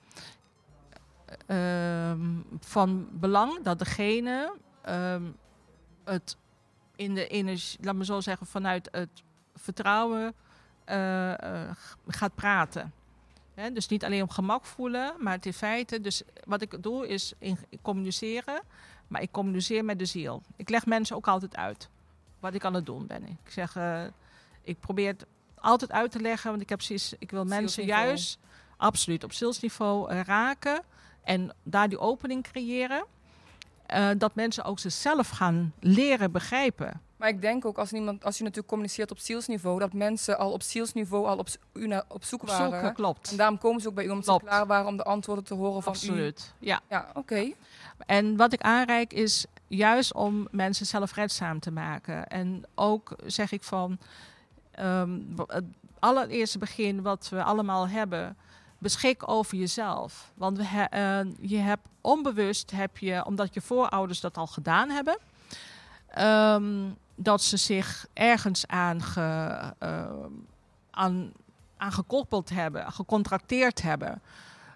[1.46, 2.20] ehm,
[2.60, 5.24] van belang dat degene ehm,
[6.04, 6.38] het
[6.96, 9.24] in de energie, laat me zo zeggen, vanuit het
[9.56, 10.34] vertrouwen
[10.86, 11.76] eh, eh,
[12.08, 12.94] gaat praten.
[13.74, 16.02] Dus niet alleen op gemak voelen, maar in feite.
[16.02, 18.62] Dus wat ik doe is in, communiceren,
[19.08, 20.42] maar ik communiceer met de ziel.
[20.56, 21.90] Ik leg mensen ook altijd uit
[22.40, 23.28] wat ik aan het doen ben.
[23.28, 24.04] Ik zeg, eh,
[24.62, 25.26] ik probeer het
[25.64, 28.38] altijd uit te leggen, want ik heb precies, ik wil mensen juist
[28.78, 30.82] absoluut op zielsniveau eh, raken
[31.24, 33.06] en daar die opening creëren.
[33.86, 37.02] eh, dat mensen ook zichzelf gaan leren begrijpen.
[37.18, 40.52] Maar ik denk ook als, iemand, als je natuurlijk communiceert op zielsniveau, dat mensen al
[40.52, 42.86] op zielsniveau al op, u op zoek Op waren.
[42.86, 43.32] zoek, klopt.
[43.32, 44.46] En daarom komen ze ook bij u omdat ze Klopt.
[44.46, 45.96] klaar waren om de antwoorden te horen van u.
[45.96, 46.54] Absoluut.
[46.60, 46.82] Ja.
[46.90, 47.52] Ja, oké.
[48.06, 52.28] En wat ik aanreik is juist om mensen zelfredzaam te maken.
[52.28, 53.98] En ook zeg ik van
[54.76, 55.64] ehm, het
[56.00, 58.38] allereerste begin wat we allemaal hebben,
[58.78, 60.32] beschik over jezelf.
[60.34, 60.84] Want we he-
[61.20, 65.18] eh, je hebt onbewust heb je, omdat je voorouders dat al gedaan hebben,
[66.08, 70.30] ehm, dat ze zich ergens aan, ge, ehm,
[70.92, 71.32] aan,
[71.78, 74.22] aan gekoppeld hebben, gecontracteerd hebben.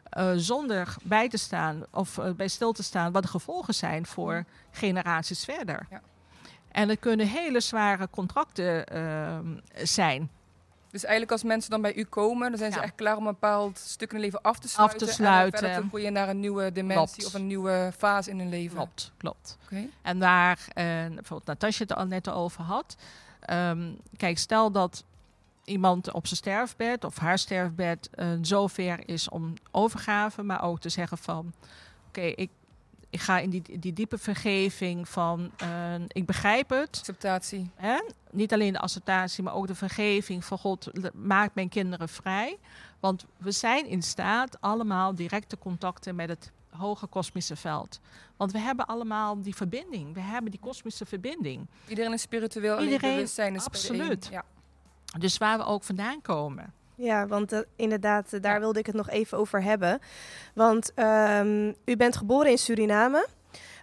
[0.09, 4.05] eh, zonder bij te staan of eh, bij stil te staan wat de gevolgen zijn
[4.05, 5.87] voor generaties verder.
[5.89, 6.01] Ja.
[6.77, 9.45] En het kunnen hele zware contracten ehm,
[9.83, 10.29] zijn.
[10.91, 12.83] Dus eigenlijk als mensen dan bij u komen, dan zijn ze Ja.
[12.83, 14.97] echt klaar om een bepaald stuk in hun leven af te sluiten.
[14.99, 15.51] te En sluiten.
[15.51, 17.25] dan verder te groeien naar een nieuwe dimensie Klopt.
[17.25, 18.75] of een nieuwe fase in hun leven.
[18.75, 19.57] Klopt, klopt.
[19.63, 19.87] Oké.
[20.01, 22.95] En waar, eh, bijvoorbeeld Natasja het al net over had.
[23.39, 25.03] ehm, kijk, stel dat
[25.63, 30.89] iemand op zijn sterfbed of haar sterfbed eh, zover is om overgave, maar ook te
[30.89, 31.53] zeggen van,
[32.07, 32.49] oké, ik,
[33.09, 36.97] ik ga in die, die diepe vergeving van, eh, ik begrijp het.
[36.99, 37.69] Acceptatie.
[37.75, 37.97] Hè?
[38.31, 42.57] Niet alleen de acceptatie, maar ook de vergeving van God, l- maak mijn kinderen vrij.
[42.99, 47.99] Want we zijn in staat allemaal directe contacten met het hoge kosmische veld.
[48.37, 50.13] Want we hebben allemaal die verbinding.
[50.13, 51.67] We hebben die kosmische verbinding.
[51.87, 54.27] Iedereen is spiritueel, Iedereen, bewustzijn is absoluut.
[54.31, 54.43] Ja.
[55.19, 56.73] Dus waar we ook vandaan komen.
[56.97, 59.99] Ja, want eh, inderdaad, eh, daar wilde ik het nog even over hebben.
[60.53, 63.27] Want ehm, u bent geboren in Suriname,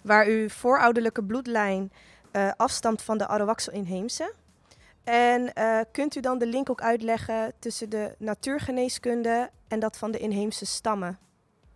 [0.03, 1.92] waar uw voorouderlijke bloedlijn
[2.31, 4.33] eh, afstamt van de Arawakse-inheemse.
[5.05, 5.53] En
[5.92, 10.66] kunt u dan de link ook uitleggen tussen de natuurgeneeskunde en dat van de inheemse
[10.66, 11.18] stammen?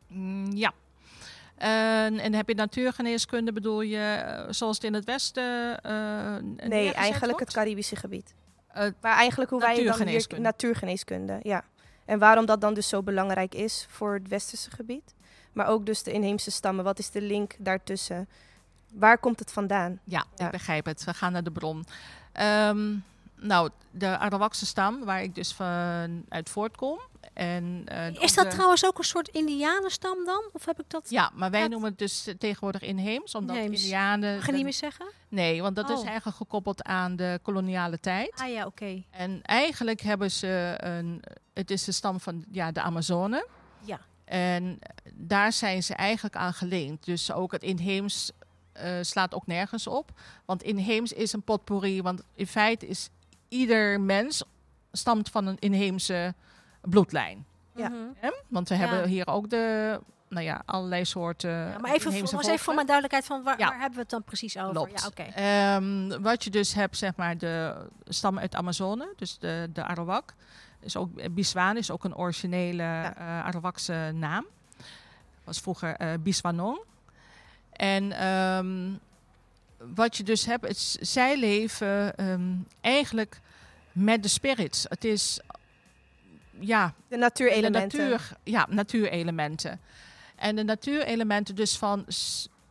[0.07, 0.73] Mm, ja.
[1.57, 5.81] En, en heb je natuurgeneeskunde, bedoel je zoals het in het Westen?
[6.69, 7.53] Nee, eigenlijk het?
[7.53, 8.35] Caribische gebied.
[8.79, 10.41] Eh, Maar eigenlijk hoe wij dan weer...
[10.41, 11.39] Natuurgeneeskunde.
[11.43, 11.65] Ja.
[12.05, 15.15] En waarom dat dan dus zo belangrijk is voor het westerse gebied.
[15.53, 16.85] Maar ook dus de inheemse stammen.
[16.85, 18.29] Wat is de link daartussen?
[18.93, 20.01] Waar komt het vandaan?
[20.05, 20.45] Ja, Ja.
[20.47, 21.05] ik begrijp het.
[21.05, 21.85] We gaan naar de bron.
[22.33, 22.95] Ehm,
[23.41, 27.01] nou, de Arawakse stam, waar ik dus van uit voortkom.
[27.33, 30.43] En, eh, Is dat de- trouwens ook een soort indianenstam dan?
[30.53, 31.11] Of heb ik dat...
[31.11, 33.81] Ja, maar wij noemen het dus tegenwoordig inheems, omdat Inheems.
[33.83, 34.37] Indianen...
[34.37, 35.07] Mag je niet meer zeggen?
[35.29, 36.07] Nee, want dat is Oh.
[36.07, 38.33] eigenlijk gekoppeld aan de koloniale tijd.
[38.41, 39.03] Ah ja, oké.
[39.11, 41.23] En eigenlijk hebben ze een...
[41.55, 43.47] Het is de stam van ja, de Amazone.
[43.81, 44.01] Ja.
[44.25, 44.79] En
[45.13, 47.05] daar zijn ze eigenlijk aan geleend.
[47.05, 48.31] Dus ook het inheems
[48.73, 50.11] eh, slaat ook nergens op.
[50.45, 52.03] Want inheems is een potpourri.
[52.03, 53.09] Want in feite is
[53.49, 54.43] ieder mens
[54.93, 56.35] stamt van een inheemse
[56.81, 57.47] bloedlijn.
[57.75, 57.89] Ja.
[57.89, 57.99] Mhm.
[58.17, 58.31] Hè?
[58.49, 58.81] Want we Ja.
[58.81, 61.51] hebben hier ook de nou ja, allerlei soorten.
[61.51, 62.75] Ja, maar even, voor, inheemse was even voor volken.
[62.75, 63.69] mijn duidelijkheid van waar, Ja.
[63.69, 64.71] waar hebben we het dan precies over?
[64.73, 65.01] Klopt.
[65.01, 65.23] Ja, oké.
[65.23, 70.35] Ehm, wat je dus hebt, zeg maar, de stammen uit Amazone, dus de, de Arawak.
[70.81, 74.47] Is ook, Biswan is ook een originele eh Arawakse naam.
[75.45, 76.81] Was vroeger eh Biswanong.
[77.73, 78.93] En ehm,
[79.79, 83.41] wat je dus hebt, is, zij leven ehm, eigenlijk
[83.93, 84.87] met de spirits.
[84.89, 85.41] Het is,
[86.59, 87.99] ja, De natuurelementen.
[87.99, 89.81] de natuur, ja, natuurelementen.
[90.37, 92.05] En de natuurelementen dus van...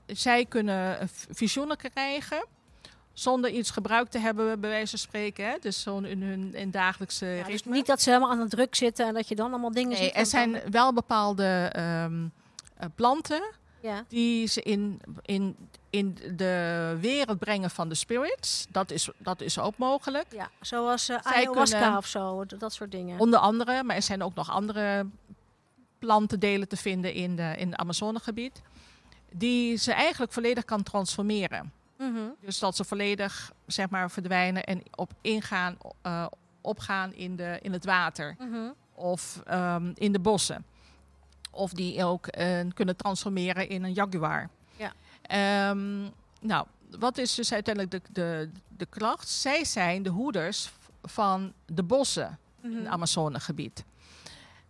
[0.06, 2.46] zij kunnen visioenen krijgen...
[3.14, 5.46] zonder iets gebruikt te hebben, bij wijze van spreken.
[5.50, 5.56] Hè?
[5.62, 8.76] Dus zo in hun in dagelijkse Ja, dus niet dat ze helemaal aan de druk
[8.76, 10.16] zitten en dat je dan allemaal dingen Nee, ziet.
[10.16, 12.26] er zijn dan- wel bepaalde ehm,
[12.78, 13.42] eh, planten...
[13.82, 14.04] ja.
[14.08, 15.56] die ze in, in,
[15.90, 18.66] in de wereld brengen van de spirits.
[18.70, 20.26] Dat is, dat is ook mogelijk.
[20.30, 23.20] ja, zoals eh ayahuasca of zo, dat soort dingen.
[23.20, 25.06] Onder andere, maar er zijn ook nog andere
[26.00, 28.62] plantendelen te vinden in, de, in het Amazonegebied.
[29.32, 31.72] Die ze eigenlijk volledig kan transformeren.
[31.98, 32.30] Mhm.
[32.42, 36.26] Dus dat ze volledig zeg maar, verdwijnen en op ingaan, eh,
[36.62, 38.36] opgaan in, de, in het water.
[38.40, 38.72] Mhm.
[38.94, 40.66] Of ehm, in de bossen.
[41.52, 44.50] Of die ook eh, kunnen transformeren in een jaguar.
[45.28, 46.02] Ehm,
[46.42, 46.66] nou,
[47.00, 49.30] wat is dus uiteindelijk de, de, de kracht?
[49.30, 50.72] Zij zijn de hoeders
[51.04, 52.80] van de bossen in Mhm.
[52.80, 53.84] het Amazonegebied.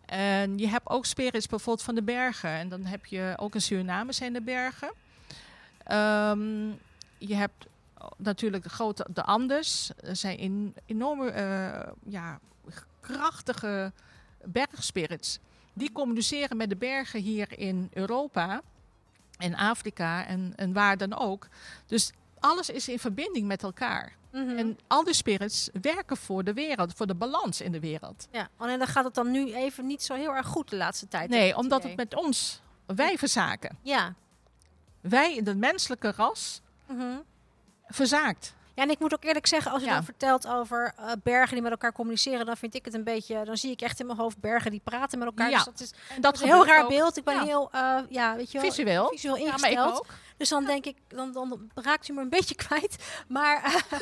[0.06, 2.50] En je hebt ook spirits bijvoorbeeld van de bergen.
[2.50, 4.91] En dan heb je ook in Suriname zijn de bergen.
[5.84, 6.67] Ehm,
[7.17, 7.65] je hebt
[8.17, 9.91] natuurlijk de grote de Andes.
[10.04, 12.39] Er zijn in, enorme eh, ja,
[13.00, 13.91] krachtige
[14.43, 15.39] bergspirits.
[15.74, 18.62] Die communiceren met de bergen hier in Europa
[19.38, 21.47] en Afrika en, en waar dan ook.
[21.86, 24.15] Dus alles is in verbinding met elkaar.
[24.32, 24.58] Mhm.
[24.58, 28.28] En al die spirits werken voor de wereld, voor de balans in de wereld.
[28.32, 31.08] ja, alleen dan gaat het dan nu even niet zo heel erg goed de laatste
[31.08, 31.30] tijd.
[31.30, 31.89] Nee, omdat idee.
[31.95, 33.78] het met ons, wij verzaken.
[33.82, 34.13] Ja.
[35.02, 37.17] Wij, in het menselijke ras, Mhm.
[37.88, 38.56] verzaakt.
[38.78, 39.94] Ja, en ik moet ook eerlijk zeggen, als je Ja.
[39.94, 43.44] dan vertelt over eh, bergen die met elkaar communiceren, dan vind ik het een beetje,
[43.46, 45.50] dan zie ik echt in mijn hoofd bergen die praten met elkaar.
[45.50, 47.18] Ja, Dus dat is, En dat is een heel raar ook beeld.
[47.18, 47.44] Ik ben Ja.
[47.44, 49.08] heel, eh, ja, weet je wel, Visueel.
[49.10, 49.98] visueel Ja, maar ik ingesteld.
[49.98, 50.06] ook.
[50.38, 52.95] Dus dan denk ik, dan, dan raakt u me een beetje kwijt.
[53.28, 54.00] Maar eh,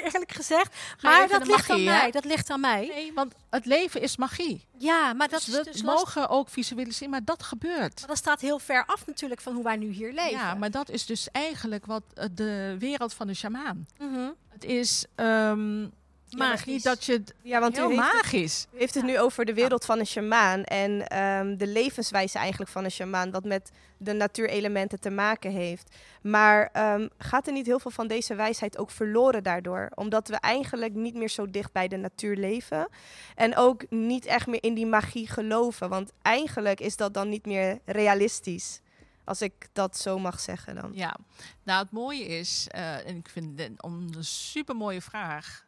[0.04, 1.84] eerlijk gezegd, maar dat ligt aan hè?
[1.84, 2.10] mij.
[2.10, 2.86] Dat ligt aan mij.
[2.86, 4.66] Nee, want het leven is magie.
[4.78, 6.14] Ja, maar dat dus is we dus lastig.
[6.14, 7.98] mogen ook visualiseren, maar dat gebeurt.
[7.98, 10.30] Maar dat staat heel ver af natuurlijk van hoe wij nu hier leven.
[10.30, 13.86] Ja, maar dat is dus eigenlijk wat eh, de wereld van de shamaan.
[13.98, 14.30] Mhm.
[14.48, 15.86] Het is ehm
[16.34, 16.66] maar Magisch.
[16.66, 18.66] niet dat je het Ja, want u heel heeft, het, magisch.
[18.74, 22.70] u heeft het nu over de wereld van een shamaan en ehm, de levenswijze eigenlijk
[22.70, 25.96] van een shamaan, wat met de natuurelementen te maken heeft.
[26.22, 29.90] Maar ehm, gaat er niet heel veel van deze wijsheid ook verloren daardoor?
[29.94, 32.88] Omdat we eigenlijk niet meer zo dicht bij de natuur leven
[33.34, 35.88] en ook niet echt meer in die magie geloven.
[35.88, 38.80] Want eigenlijk is dat dan niet meer realistisch,
[39.24, 40.90] als ik dat zo mag zeggen dan.
[40.94, 41.16] Ja,
[41.62, 45.64] nou het mooie is, eh, en ik vind het een, een super mooie vraag.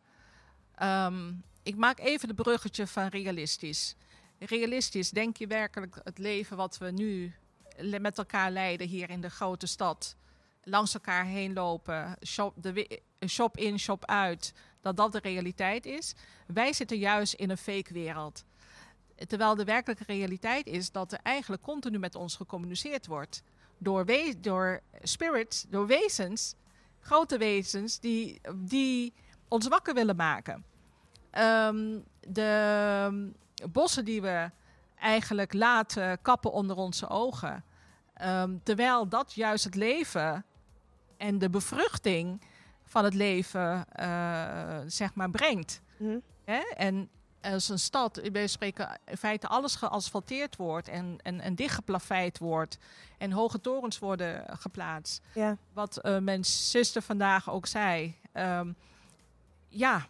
[0.75, 1.33] Ehm,
[1.63, 3.97] ik maak even de bruggetje van realistisch.
[4.39, 7.35] Realistisch, denk je werkelijk het leven wat we nu
[8.01, 10.17] met elkaar leiden hier in de grote stad,
[10.63, 16.15] langs elkaar heen lopen, shop, de, shop in, shop uit, dat dat de realiteit is?
[16.47, 18.45] Wij zitten juist in een fake wereld.
[19.27, 23.43] Terwijl de werkelijke realiteit is dat er eigenlijk continu met ons gecommuniceerd wordt
[23.79, 26.55] door, we- door spirits, door wezens,
[27.01, 29.13] grote wezens, die, die
[29.55, 30.65] ons wakker willen maken.
[31.31, 33.33] Ehm, de
[33.71, 34.51] bossen die we
[34.99, 37.65] eigenlijk laten kappen onder onze ogen.
[38.15, 40.45] Ehm, terwijl dat juist het leven
[41.17, 42.43] en de bevruchting
[42.85, 45.81] van het leven eh, zeg maar brengt.
[45.97, 46.19] Hm?
[46.45, 46.61] Hè?
[46.77, 47.09] En
[47.43, 52.79] als een stad, wij spreken in feite alles geasfalteerd wordt en, en, en dichtgeplaveid wordt
[53.19, 55.23] en hoge torens worden geplaatst.
[55.35, 55.57] Ja.
[55.73, 58.17] Wat eh, mijn zuster vandaag ook zei.
[58.33, 58.73] ehm,
[59.75, 60.07] ja,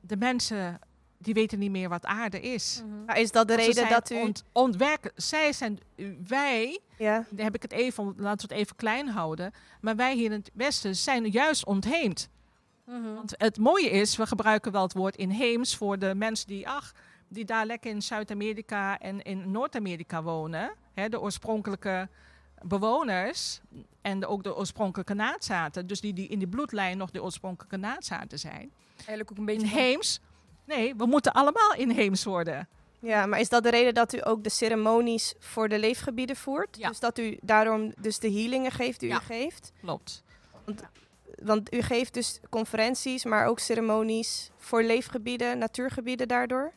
[0.00, 0.78] de mensen
[1.18, 2.82] die weten niet meer wat aarde is.
[3.06, 4.20] Maar is dat de Want reden zijn dat u...
[4.20, 5.78] ont- ontwerken, zij zijn,
[6.26, 10.24] wij, Ja, heb ik het even, laten we het even klein houden, maar wij hier
[10.24, 12.28] in het Westen zijn juist ontheemd.
[12.84, 13.14] Mhm.
[13.14, 16.92] Want het mooie is, we gebruiken wel het woord inheems voor de mensen die, ach,
[17.28, 20.70] die daar lekker in Zuid-Amerika en in Noord-Amerika wonen.
[20.94, 22.08] Hè, de oorspronkelijke
[22.62, 23.60] bewoners
[24.02, 25.86] en de- ook de oorspronkelijke naadzaten.
[25.86, 28.70] Dus die, die in die bloedlijn nog de oorspronkelijke naadzaten zijn.
[28.96, 29.60] Eigenlijk ook een beetje...
[29.66, 30.20] Inheems?
[30.64, 32.68] Nee, we moeten allemaal inheems worden.
[33.00, 36.76] Ja, maar is dat de reden dat u ook de ceremonies voor de leefgebieden voert?
[36.78, 36.88] Ja.
[36.88, 39.16] Dus dat u daarom dus de healingen geeft die Ja.
[39.16, 39.72] u geeft?
[39.80, 40.22] Klopt.
[41.42, 46.72] Want u geeft dus conferenties, maar ook ceremonies voor leefgebieden, natuurgebieden daardoor?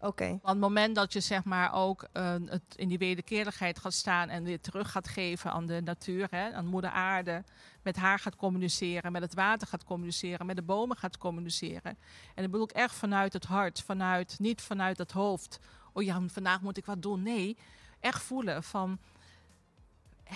[0.00, 0.28] Oké.
[0.28, 4.28] Want het moment dat je zeg maar ook eh, het in die wederkerigheid gaat staan
[4.28, 7.44] en weer terug gaat geven aan de natuur, hè, aan moeder aarde,
[7.82, 11.98] met haar gaat communiceren, met het water gaat communiceren, met de bomen gaat communiceren.
[12.34, 15.58] En dat bedoel ik echt vanuit het hart, vanuit, niet vanuit het hoofd.
[15.92, 17.22] Oh ja, vandaag moet ik wat doen.
[17.22, 17.56] Nee,
[18.00, 18.98] echt voelen van,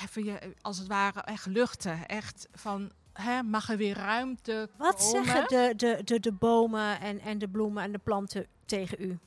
[0.05, 2.07] even je, als het ware, echt luchten.
[2.07, 5.25] Echt van, hè, mag er weer ruimte Wat komen?
[5.25, 9.19] zeggen de, de, de, de bomen en, en de bloemen en de planten tegen u?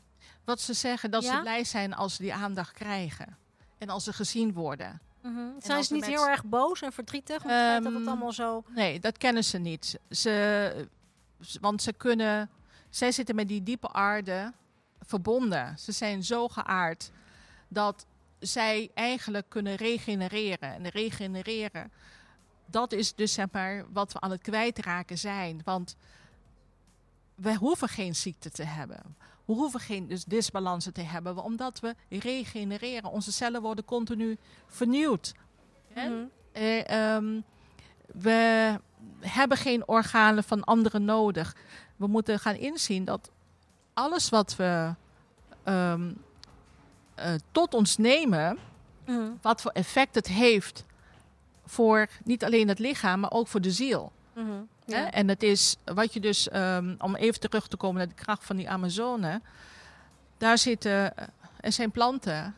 [0.46, 1.36] Wat ze zeggen, dat Ja?
[1.36, 3.38] ze blij zijn als ze die aandacht krijgen.
[3.78, 5.02] En als ze gezien worden.
[5.22, 7.44] Zijn als ze er niet heel erg boos en verdrietig?
[7.44, 8.64] het feit dat het Ehm, allemaal zo...
[8.68, 10.00] Nee, dat kennen ze niet.
[10.10, 10.88] Ze,
[11.62, 12.50] want ze kunnen,
[12.90, 14.54] zij zitten met die diepe aarde
[15.02, 15.78] verbonden.
[15.80, 17.12] Ze zijn zo geaard
[17.68, 18.06] dat
[18.40, 20.74] zij eigenlijk kunnen regenereren.
[20.74, 21.92] En regenereren,
[22.66, 25.62] dat is dus zeg maar wat we aan het kwijtraken zijn.
[25.64, 25.96] Want
[27.36, 29.16] we hoeven geen ziekte te hebben.
[29.46, 33.10] We hoeven geen dus disbalansen te hebben, omdat we regenereren.
[33.12, 35.34] Onze cellen worden continu vernieuwd.
[35.96, 36.12] Mhm.
[36.52, 37.42] Eh, ehm,
[38.06, 38.78] we
[39.20, 41.56] hebben geen organen van anderen nodig.
[41.96, 43.32] We moeten gaan inzien dat
[43.94, 44.94] alles wat we
[45.64, 46.12] ehm,
[47.16, 48.58] eh, tot ons nemen,
[49.06, 49.32] Mhm.
[49.42, 50.86] wat voor effect het heeft
[51.66, 54.12] voor niet alleen het lichaam, maar ook voor de ziel.
[54.34, 54.52] Mhm.
[54.86, 55.12] Ja.
[55.12, 58.46] En dat is wat je dus, ehm, om even terug te komen naar de kracht
[58.46, 59.42] van die Amazone,
[60.38, 61.28] daar zitten, eh,
[61.60, 62.56] er zijn planten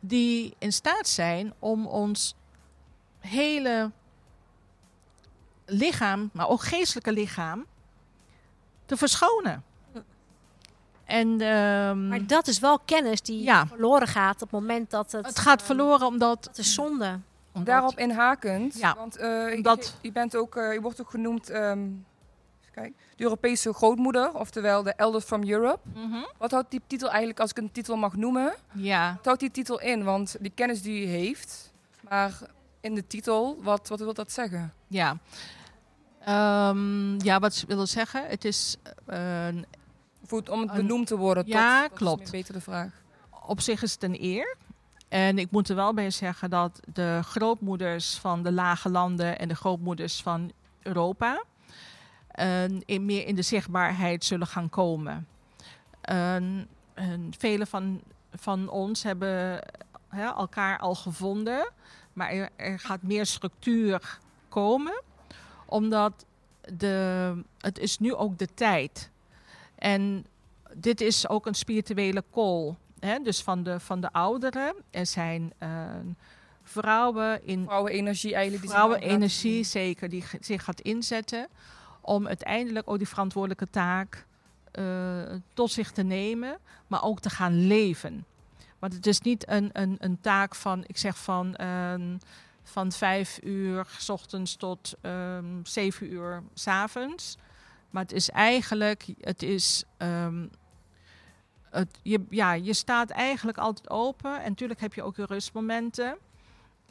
[0.00, 2.34] die in staat zijn om ons
[3.18, 3.90] hele
[5.66, 7.66] lichaam, maar ook geestelijke lichaam,
[8.86, 9.64] te verschonen.
[11.04, 13.66] En ehm, Maar dat is wel kennis die Ja.
[13.66, 15.26] verloren gaat op het moment dat het...
[15.26, 17.18] het gaat eh, verloren omdat, Het is zonde.
[17.60, 18.94] Omdat Daarop inhakend, Ja.
[18.96, 21.88] want eh, Omdat- je, je bent ook, eh, je wordt ook genoemd ehm,
[22.72, 25.80] kijken, de Europese grootmoeder, oftewel de Elders from Europe.
[25.94, 26.22] Mhm.
[26.38, 29.50] Wat houdt die titel eigenlijk, als ik een titel mag noemen, ja, wat houdt die
[29.50, 30.04] titel in?
[30.04, 31.72] Want die kennis die u heeft,
[32.08, 32.38] maar
[32.80, 34.72] in de titel, wat, wat wil dat zeggen?
[34.86, 35.16] Ja.
[36.24, 39.66] Ehm, ja, wat ze willen zeggen, het is een
[40.28, 42.20] het- om het Een- benoemd te worden, tot, Ja, dat is klopt.
[42.22, 42.90] meer beter de vraag.
[43.46, 44.56] op zich is het een eer.
[45.10, 49.48] En ik moet er wel bij zeggen dat de grootmoeders van de lage landen en
[49.48, 51.44] de grootmoeders van Europa
[52.28, 55.26] eh, meer in de zichtbaarheid zullen gaan komen.
[56.00, 58.00] En, en vele van,
[58.34, 59.62] van ons hebben
[60.10, 61.70] elkaar al gevonden,
[62.12, 64.18] maar er, er gaat meer structuur
[64.48, 65.02] komen,
[65.66, 66.26] omdat
[66.76, 69.10] de, het is nu ook de tijd.
[69.74, 70.26] En
[70.74, 72.74] dit is ook een spirituele call.
[73.00, 73.18] Hè?
[73.18, 74.74] Dus van de, van de ouderen.
[74.90, 75.70] Er zijn eh,
[76.62, 78.70] vrouwen in Vrouwenenergie eigenlijk.
[78.70, 81.48] vrouwenenergie, zeker, die zich gaat inzetten.
[82.00, 84.26] Om uiteindelijk ook die verantwoordelijke taak
[84.70, 85.22] eh,
[85.54, 86.58] tot zich te nemen.
[86.86, 88.24] Maar ook te gaan leven.
[88.78, 92.16] Want het is niet een, een, een taak van, ik zeg van, ehm,
[92.62, 97.36] van vijf uur s ochtends tot ehm, zeven uur s avonds.
[97.90, 100.46] Maar het is eigenlijk, het is, ehm,
[101.70, 104.42] het, je, ja, je staat eigenlijk altijd open.
[104.42, 106.16] En natuurlijk heb je ook je rustmomenten.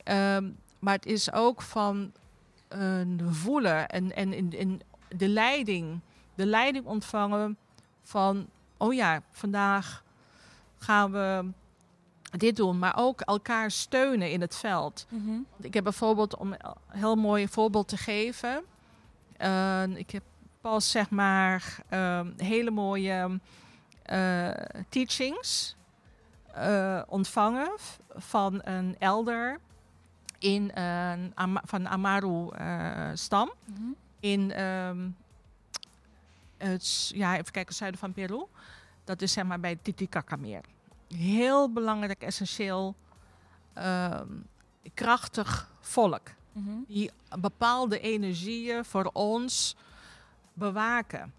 [0.04, 2.12] Ehm, maar het is ook van
[2.68, 4.82] eh, voelen en, en in, in
[5.16, 6.00] de leiding.
[6.36, 7.58] De leiding ontvangen
[8.04, 10.04] van, oh ja, vandaag
[10.78, 11.50] gaan we
[12.38, 12.80] dit doen.
[12.80, 15.06] Maar ook elkaar steunen in het veld.
[15.10, 15.40] Mhm.
[15.62, 18.64] Ik heb bijvoorbeeld, om een heel mooi voorbeeld te geven.
[19.38, 20.24] eh, ik heb
[20.62, 23.40] pas zeg maar ehm, hele mooie
[24.90, 25.76] teachings
[26.54, 27.72] eh, ontvangen
[28.16, 29.60] van een elder
[30.40, 30.76] in
[31.34, 33.82] Ama- van Amaru eh, stam Mhm.
[34.20, 35.10] in ehm,
[36.58, 38.46] het, ja, even kijken, zuiden van Peru.
[39.04, 40.62] Dat is zeg maar bij Titicaca-meer.
[41.16, 42.96] Heel belangrijk, essentieel,
[43.74, 44.28] ehm,
[44.94, 46.22] krachtig volk.
[46.52, 46.70] Mhm.
[46.88, 49.76] Die bepaalde energieën voor ons
[50.54, 51.34] bewaken.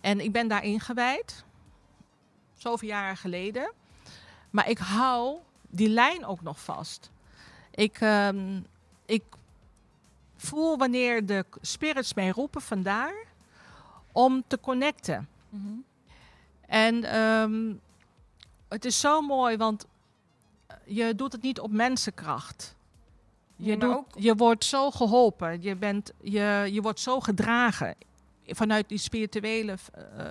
[0.00, 1.44] En ik ben daar ingewijd,
[2.56, 3.72] zoveel jaren geleden.
[4.50, 7.10] Maar ik hou die lijn ook nog vast.
[7.70, 8.60] Ik, ehm,
[9.06, 9.22] ik
[10.36, 13.14] voel wanneer de spirits mij roepen vandaar
[14.12, 15.28] om te connecten.
[15.48, 15.74] Mhm.
[16.66, 17.74] En ehm,
[18.68, 19.86] het is zo mooi, want
[20.84, 22.76] je doet het niet op mensenkracht.
[23.56, 27.94] Je, Nee, doet, je wordt zo geholpen, je, bent, je, je wordt zo gedragen
[28.48, 30.24] vanuit die spirituele eh,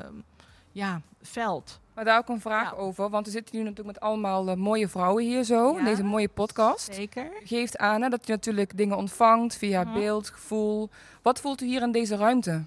[0.72, 1.80] ja, veld.
[1.94, 2.78] Maar daar ook een vraag Ja.
[2.78, 6.04] over, want we zitten nu natuurlijk met allemaal eh, mooie vrouwen hier zo, in deze
[6.04, 6.94] mooie podcast.
[6.94, 7.32] Zeker.
[7.44, 9.94] Geeft aan hè, dat u natuurlijk dingen ontvangt via Mhm.
[9.94, 10.90] beeld, gevoel.
[11.22, 12.64] Wat voelt u hier in deze ruimte?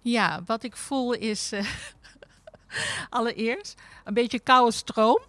[0.00, 1.52] Ja, wat ik voel is.
[1.52, 1.66] eh,
[3.10, 5.20] Allereerst een beetje koude stroom.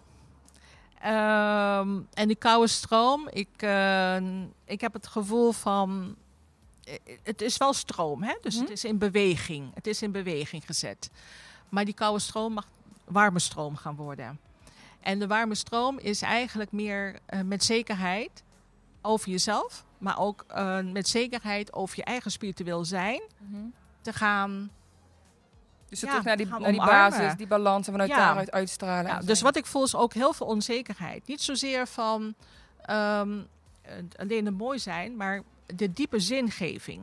[1.00, 3.48] Ehm, en die koude stroom, ik,
[4.64, 6.16] ik heb het gevoel van.
[7.22, 8.34] Het is wel stroom, hè?
[8.40, 8.62] dus Mhm.
[8.62, 9.74] het is in beweging.
[9.74, 11.10] Het is in beweging gezet.
[11.68, 12.66] Maar die koude stroom mag
[13.04, 14.38] warme stroom gaan worden.
[15.00, 18.42] En de warme stroom is eigenlijk meer eh, met zekerheid
[19.02, 23.22] over jezelf, maar ook eh, met zekerheid over je eigen spiritueel zijn
[24.00, 24.70] te gaan.
[25.88, 28.16] Dus Ja, terug naar die, naar die basis, die balans en vanuit Ja.
[28.16, 29.10] daaruit uitstralen.
[29.10, 31.26] Ja, dus wat ik voel is ook heel veel onzekerheid.
[31.26, 32.34] Niet zozeer van
[32.82, 33.38] ehm,
[33.82, 37.02] eh, alleen het mooi zijn, maar de diepe zingeving.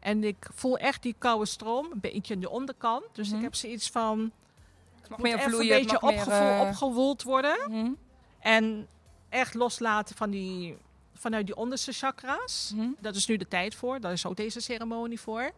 [0.00, 3.04] En ik voel echt die koude stroom, een beetje aan de onderkant.
[3.12, 3.36] Dus Mhm.
[3.36, 4.32] ik heb zoiets van,
[5.00, 7.56] Het mag moet meer even vloeien, een het beetje mag meer, opgevoel- eh, opgewoeld worden.
[7.68, 7.90] mhm,
[8.38, 8.88] En
[9.28, 10.76] echt loslaten van die,
[11.14, 12.72] vanuit die onderste chakra's.
[12.74, 12.88] mhm.
[13.00, 15.50] Dat is nu de tijd voor, daar is ook deze ceremonie voor.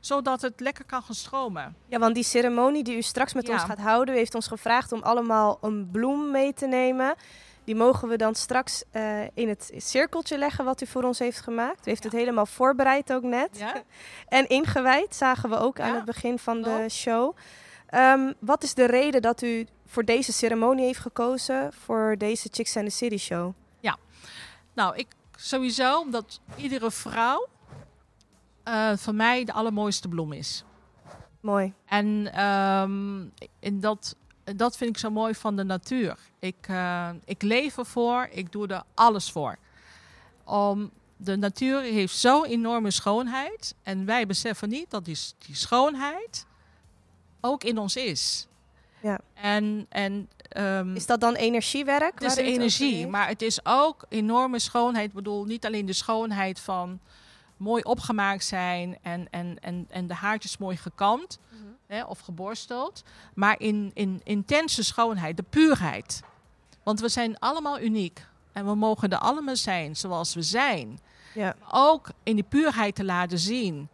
[0.00, 1.76] Zodat het lekker kan gaan stromen.
[1.86, 3.52] Ja, want die ceremonie die u straks met Ja.
[3.52, 7.14] ons gaat houden, u heeft ons gevraagd om allemaal een bloem mee te nemen.
[7.64, 11.40] Die mogen we dan straks eh, in het cirkeltje leggen wat u voor ons heeft
[11.40, 11.86] gemaakt.
[11.86, 13.58] U heeft het helemaal voorbereid ook net.
[13.58, 13.82] Ja?
[14.28, 17.36] En ingewijd zagen we ook aan Ja, het begin van de show.
[17.86, 22.76] Ehm, wat is de reden dat u voor deze ceremonie heeft gekozen voor deze Chicks
[22.76, 23.52] and the City show?
[24.74, 25.06] Nou, ik
[25.36, 27.48] sowieso omdat iedere vrouw
[28.62, 30.64] eh van mij de allermooiste bloem is.
[31.40, 31.72] Mooi.
[31.86, 33.24] En, ehm,
[33.60, 36.16] en dat, dat vind ik zo mooi van de natuur.
[36.38, 39.56] Ik, eh, ik leef ervoor, ik doe er alles voor.
[40.44, 43.74] Om, de natuur heeft zo'n enorme schoonheid.
[43.82, 46.46] En wij beseffen niet dat die, die schoonheid
[47.40, 48.46] ook in ons is.
[49.02, 49.20] Ja.
[49.34, 52.14] En, en ehm, Is dat dan energiewerk?
[52.14, 55.08] het is het energie, maar het is ook enorme schoonheid.
[55.08, 57.00] Ik bedoel, niet alleen de schoonheid van
[57.56, 61.38] mooi opgemaakt zijn en, en, en, en de haartjes mooi gekamd.
[61.92, 63.02] Hè, of geborsteld,
[63.34, 66.22] maar in, in intense schoonheid, de puurheid.
[66.82, 71.00] Want we zijn allemaal uniek en we mogen er allemaal zijn zoals we zijn.
[71.34, 71.54] Ja.
[71.70, 73.88] Ook in die puurheid te laten zien.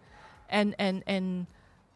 [0.46, 1.48] En, en, en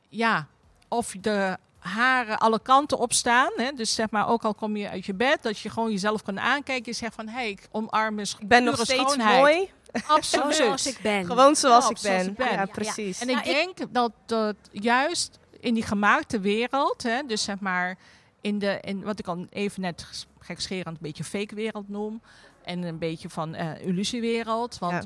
[0.08, 0.46] ja,
[0.88, 3.50] of de haren alle kanten opstaan.
[3.56, 3.72] Hè?
[3.72, 6.40] Dus zeg maar, ook al kom je uit je bed, dat je gewoon jezelf kan
[6.40, 6.92] aankijken.
[6.92, 9.38] Je zegt van, hé, hey, ik omarm mijn Ik ben nog steeds schoonheid.
[9.38, 9.70] mooi.
[10.06, 10.54] Absoluut.
[10.54, 11.26] Zoals ik ben.
[11.26, 12.28] Gewoon zoals Ja, ik zoals ben.
[12.30, 12.52] ik ben.
[12.52, 13.20] Ja, precies.
[13.20, 17.98] En Ja, ik denk dat, dat juist in die gemaakte wereld, hè, dus zeg maar
[18.40, 22.20] in, de, in wat ik al even net gekscherend een beetje fake wereld noem.
[22.64, 24.78] En een beetje van eh illusiewereld.
[24.78, 25.02] Want Ja,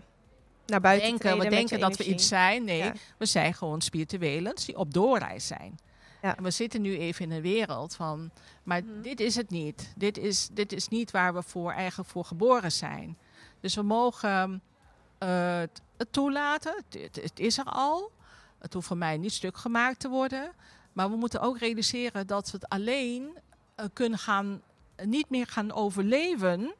[0.66, 2.64] Naar buiten denken, treden we denken dat we iets zijn.
[2.64, 2.92] Nee, Ja.
[3.18, 5.78] we zijn gewoon spirituelens die op doorreis zijn.
[6.22, 6.36] Ja.
[6.36, 8.30] En we zitten nu even in een wereld van,
[8.62, 9.02] maar Mhm.
[9.02, 9.92] dit is het niet.
[9.96, 13.16] Dit is, dit is niet waar we voor eigenlijk voor geboren zijn.
[13.60, 14.62] Dus we mogen
[15.18, 16.74] eh, het, het toelaten.
[16.90, 18.10] Het, het, het is er al.
[18.66, 20.52] Het hoeft voor mij niet stuk gemaakt te worden.
[20.92, 23.38] Maar we moeten ook realiseren dat we het alleen
[23.74, 24.62] eh, kunnen gaan,
[25.02, 26.74] niet meer gaan overleven.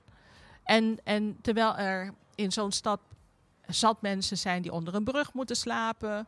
[0.65, 3.01] En, en terwijl er in zo'n stad
[3.67, 6.27] zat mensen zijn die onder een brug moeten slapen,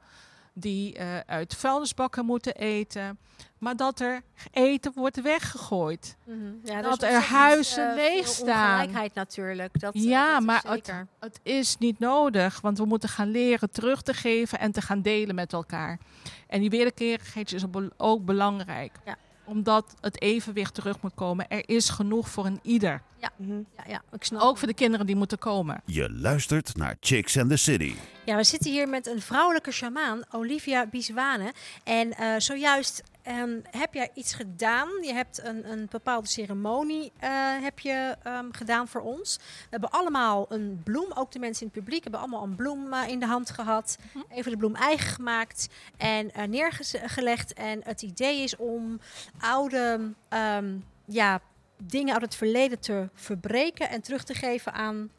[0.60, 3.18] die eh, uit vuilnisbakken moeten eten,
[3.58, 6.16] maar dat er eten wordt weggegooid.
[6.24, 6.38] Mhm.
[6.64, 8.72] Ja, Dat is er huizen eh, leeg veel staan.
[8.74, 9.80] Ongelijkheid natuurlijk.
[9.80, 10.92] Dat, eh, Ja, dat maar het-.
[11.20, 15.02] Het is niet nodig, want we moeten gaan leren terug te geven en te gaan
[15.02, 15.98] delen met elkaar.
[16.46, 18.92] En die wederkerigheid is ook- ook belangrijk.
[19.04, 19.16] Ja.
[19.48, 21.48] Omdat het evenwicht terug moet komen.
[21.48, 23.02] Er is genoeg voor een ieder.
[23.36, 23.52] Mhm.
[23.76, 25.82] Ja, ja, ik snap Ook voor de kinderen die moeten komen.
[25.84, 27.94] Je luistert naar Chicks and the City.
[28.24, 31.52] Ja, we zitten hier met een vrouwelijke shamaan, Olivia Biswane.
[31.84, 34.88] En eh, zojuist ehm, heb jij iets gedaan.
[35.02, 37.30] Je hebt een, een bepaalde ceremonie eh,
[37.62, 39.36] heb je, ehm, gedaan voor ons.
[39.36, 42.92] We hebben allemaal een bloem, ook de mensen in het publiek hebben allemaal een bloem
[42.92, 43.98] eh, in de hand gehad.
[44.28, 47.52] Even de bloem eigen gemaakt en eh, neergelegd.
[47.52, 49.00] En het idee is om
[49.38, 51.40] oude ehm, ja,
[51.82, 55.10] dingen uit het verleden te verbreken en terug te geven aan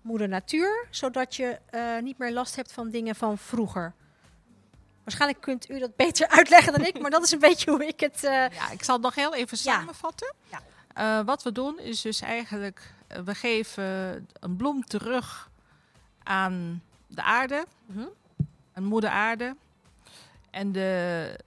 [0.00, 1.58] moeder natuur, zodat je
[2.02, 3.94] niet meer last hebt van dingen van vroeger.
[5.04, 8.00] Waarschijnlijk kunt u dat beter uitleggen dan ik, maar dat is een beetje hoe ik
[8.00, 8.24] het.
[8.24, 10.34] eh, Ja, ik zal het nog heel even samenvatten.
[10.50, 10.60] Ja.
[10.94, 13.84] Eh, wat we doen is dus eigenlijk, eh, we geven
[14.40, 15.50] een bloem terug
[16.22, 18.04] aan de aarde, Mhm.
[18.74, 19.56] aan moeder aarde.
[20.50, 21.38] En de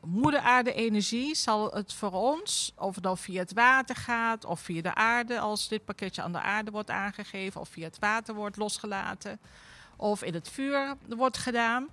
[0.00, 4.60] moeder aarde energie zal het voor ons, of het dan via het water gaat, of
[4.60, 8.34] via de aarde, als dit pakketje aan de aarde wordt aangegeven, of via het water
[8.34, 9.40] wordt losgelaten,
[9.96, 11.88] of in het vuur wordt gedaan,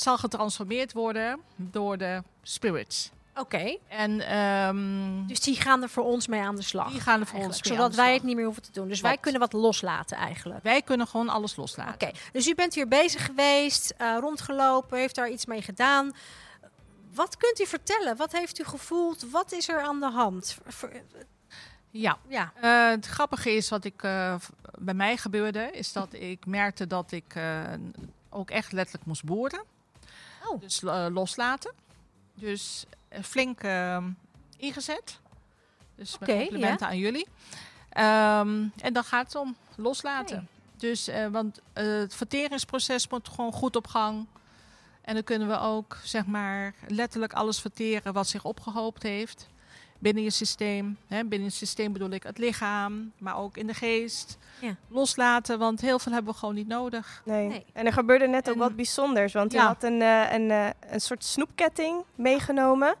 [0.00, 3.10] zal getransformeerd worden door de spirits.
[3.34, 6.90] Oké, En ehm, dus die gaan er voor ons mee aan de slag.
[6.90, 8.16] die gaan er voor ons mee zodat aan de wij slag.
[8.16, 8.88] het niet meer hoeven te doen.
[8.88, 10.62] Dus wij kunnen wat loslaten eigenlijk.
[10.62, 11.94] Wij kunnen gewoon alles loslaten.
[11.94, 16.12] Oké, dus u bent hier bezig geweest, eh, rondgelopen, heeft daar iets mee gedaan.
[17.14, 18.16] Wat kunt u vertellen?
[18.16, 19.30] Wat heeft u gevoeld?
[19.30, 20.58] Wat is er aan de hand?
[21.90, 22.52] Ja, Ja.
[22.60, 24.34] Eh, het grappige is wat ik, eh,
[24.78, 27.34] bij mij gebeurde, is dat ik merkte dat ik
[28.30, 29.62] ook echt letterlijk moest boeren.
[30.48, 30.60] Oh.
[30.60, 31.72] Dus eh, loslaten.
[32.34, 34.04] Dus eh, flink eh,
[34.56, 35.18] ingezet.
[35.94, 37.26] Dus Oké, complimenten aan jullie.
[37.88, 40.48] Ehm, en dan gaat het om loslaten.
[40.76, 44.26] Dus, eh, want het verteringsproces moet gewoon goed op gang.
[45.00, 49.46] En dan kunnen we ook, zeg maar, letterlijk alles verteren wat zich opgehoopt heeft
[49.98, 50.96] binnen je systeem.
[51.06, 54.38] Hè, binnen het systeem bedoel ik het lichaam, maar ook in de geest.
[54.60, 54.76] Ja.
[54.88, 57.22] Loslaten, want heel veel hebben we gewoon niet nodig.
[57.24, 57.48] Nee.
[57.48, 57.64] Nee.
[57.72, 59.32] En er gebeurde net ook En- wat bijzonders.
[59.32, 59.66] Want u Ja.
[59.66, 62.94] had een, eh, een, eh, een soort snoepketting meegenomen.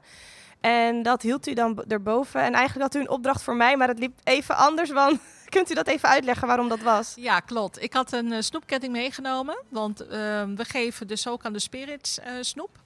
[0.60, 2.40] En dat hield u dan erboven.
[2.42, 4.90] En eigenlijk had u een opdracht voor mij, maar het liep even anders.
[4.90, 7.12] Want kunt u dat even uitleggen waarom dat was?
[7.16, 7.82] Ja, klopt.
[7.82, 12.18] Ik had een eh, snoepketting meegenomen, want ehm, we geven dus ook aan de spirits
[12.20, 12.84] eh, snoep.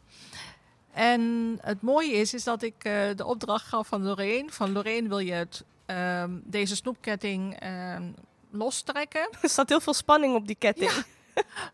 [1.00, 4.50] En het mooie is, is dat ik eh, de opdracht gaf van Lorraine.
[4.52, 8.02] Van Lorraine wil je het, ehm, deze snoepketting ehm,
[8.50, 9.28] lostrekken.
[9.42, 10.90] Er zat heel veel spanning op die ketting.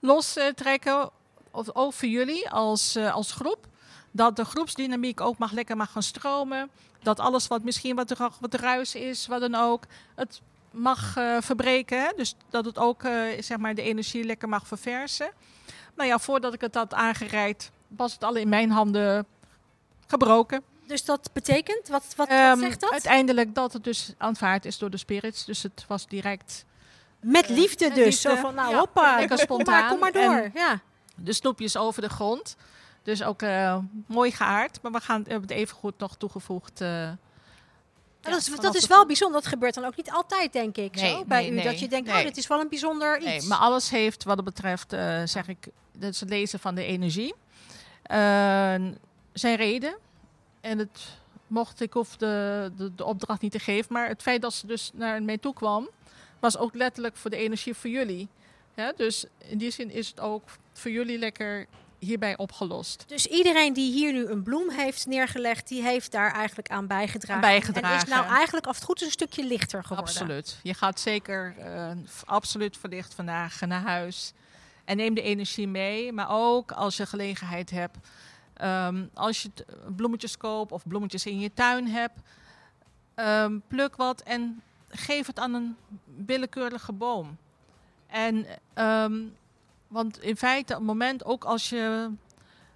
[0.00, 1.10] lostrekken,
[1.50, 3.66] of ook voor jullie als, eh, als groep.
[4.10, 6.70] Dat de groepsdynamiek ook mag lekker mag gaan stromen.
[7.02, 12.00] Dat alles wat misschien wat, wat ruis is, wat dan ook, het mag eh, verbreken.
[12.02, 12.12] Hè?
[12.16, 13.02] Dus dat het ook
[13.40, 15.30] zeg maar de energie lekker mag verversen.
[15.96, 19.26] Nou ja, voordat ik het had aangereikt, was het al in mijn handen
[20.06, 20.62] gebroken.
[20.86, 22.90] Dus dat betekent, wat, wat, wat Ehm, zegt dat?
[22.92, 25.44] Uiteindelijk dat het dus aanvaard is door de spirits.
[25.44, 26.64] Dus het was direct
[27.20, 28.04] Met liefde met dus.
[28.04, 28.28] liefde.
[28.28, 30.22] Zo van, nou Ja, hoppa, lekker maar, kom maar door.
[30.36, 30.80] En- ja.
[31.14, 32.56] de snoepjes over de grond.
[33.02, 34.78] Dus ook eh, mooi geaard.
[34.82, 36.80] Maar we gaan, we hebben het even goed nog toegevoegd.
[36.80, 37.18] eh, ja,
[38.20, 39.40] dat is, dat is wel bijzonder.
[39.40, 41.54] Dat gebeurt dan ook niet altijd, denk ik, Nee, zo, bij nee, u.
[41.54, 42.18] nee, dat je denkt, nee.
[42.18, 43.26] oh, dit is wel een bijzonder iets.
[43.26, 45.68] Nee, maar alles heeft wat het betreft, eh, zeg ik,
[45.98, 47.34] dat is het lezen van de energie.
[48.06, 48.74] Eh,
[49.32, 49.96] zijn reden.
[50.60, 53.92] En het mocht, ik hoef de, de, de opdracht niet te geven.
[53.92, 55.88] Maar het feit dat ze dus naar mij toe kwam,
[56.38, 58.28] was ook letterlijk voor de energie voor jullie.
[58.74, 60.42] Ja, dus in die zin is het ook
[60.72, 61.66] voor jullie lekker
[61.98, 63.04] hierbij opgelost.
[63.06, 67.40] Dus iedereen die hier nu een bloem heeft neergelegd, die heeft daar eigenlijk aan bijgedragen.
[67.40, 67.90] Bijgedragen.
[67.90, 70.14] En is nou eigenlijk, als het goed is, een stukje lichter geworden.
[70.14, 70.58] Absoluut.
[70.62, 71.90] Je gaat zeker eh,
[72.24, 74.32] absoluut verlicht vandaag naar huis.
[74.86, 76.12] En neem de energie mee.
[76.12, 77.98] Maar ook als je gelegenheid hebt.
[78.54, 79.50] ehm, als je
[79.96, 82.20] bloemetjes koopt of bloemetjes in je tuin hebt.
[83.14, 85.76] ehm, pluk wat en geef het aan een
[86.26, 87.36] willekeurige boom.
[88.06, 89.22] En, ehm,
[89.88, 92.10] want in feite, op het moment ook als je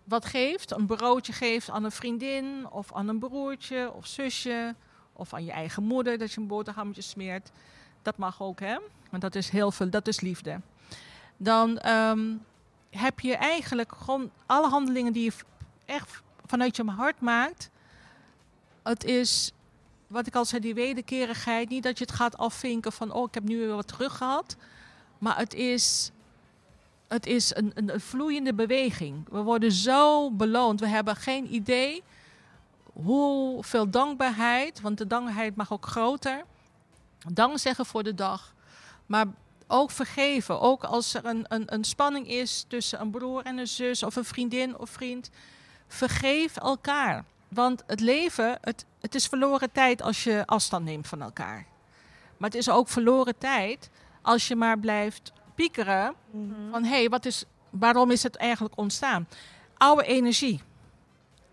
[0.05, 4.75] wat geeft, een broodje geeft aan een vriendin of aan een broertje of zusje
[5.13, 7.51] of aan je eigen moeder dat je een boterhammetje smeert.
[8.03, 8.79] Dat mag ook, hè?
[9.11, 10.61] Want dat is heel veel, dat is liefde.
[11.43, 12.35] Dan ehm,
[12.91, 15.33] heb je eigenlijk gewoon alle handelingen die je
[15.85, 17.71] echt vanuit je hart maakt.
[18.83, 19.53] Het is,
[20.07, 21.69] wat ik al zei, die wederkerigheid.
[21.69, 24.57] Niet dat je het gaat afvinken van, oh, ik heb nu weer wat terug gehad.
[25.19, 26.11] Maar het is,
[27.09, 29.29] het is een, een, een vloeiende beweging.
[29.29, 30.81] We worden zo beloond.
[30.81, 32.03] We hebben geen idee
[32.93, 36.45] hoeveel dankbaarheid, want de dankbaarheid mag ook groter.
[37.33, 38.55] Dank zeggen voor de dag.
[39.07, 39.27] Maar
[39.71, 40.61] ook vergeven.
[40.61, 44.17] Ook als er een, een, een spanning is tussen een broer en een zus of
[44.17, 45.31] een vriendin of vriend.
[45.89, 47.25] Vergeef elkaar.
[47.49, 51.67] Want het leven, het, het is verloren tijd als je afstand neemt van elkaar.
[52.37, 53.91] Maar het is ook verloren tijd
[54.23, 56.15] als je maar blijft piekeren
[56.71, 59.29] van hé, hey, wat is, waarom is het eigenlijk ontstaan?
[59.77, 60.61] Oude energie.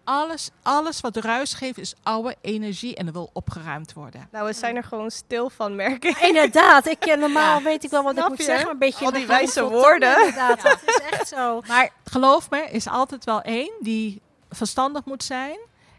[0.10, 4.28] Alles, alles wat ruis geeft is oude energie en er wil opgeruimd worden.
[4.32, 6.18] Nou, we zijn er gewoon stil van, merk ik.
[6.18, 8.44] Inderdaad, ik, eh, normaal weet ik wel wat ik Snap moet je?
[8.44, 8.64] zeggen.
[8.64, 10.18] maar Een beetje Al die wijze woorden.
[10.18, 11.62] Inderdaad, dat is echt zo.
[11.68, 15.58] Maar geloof me, is altijd wel één die verstandig moet zijn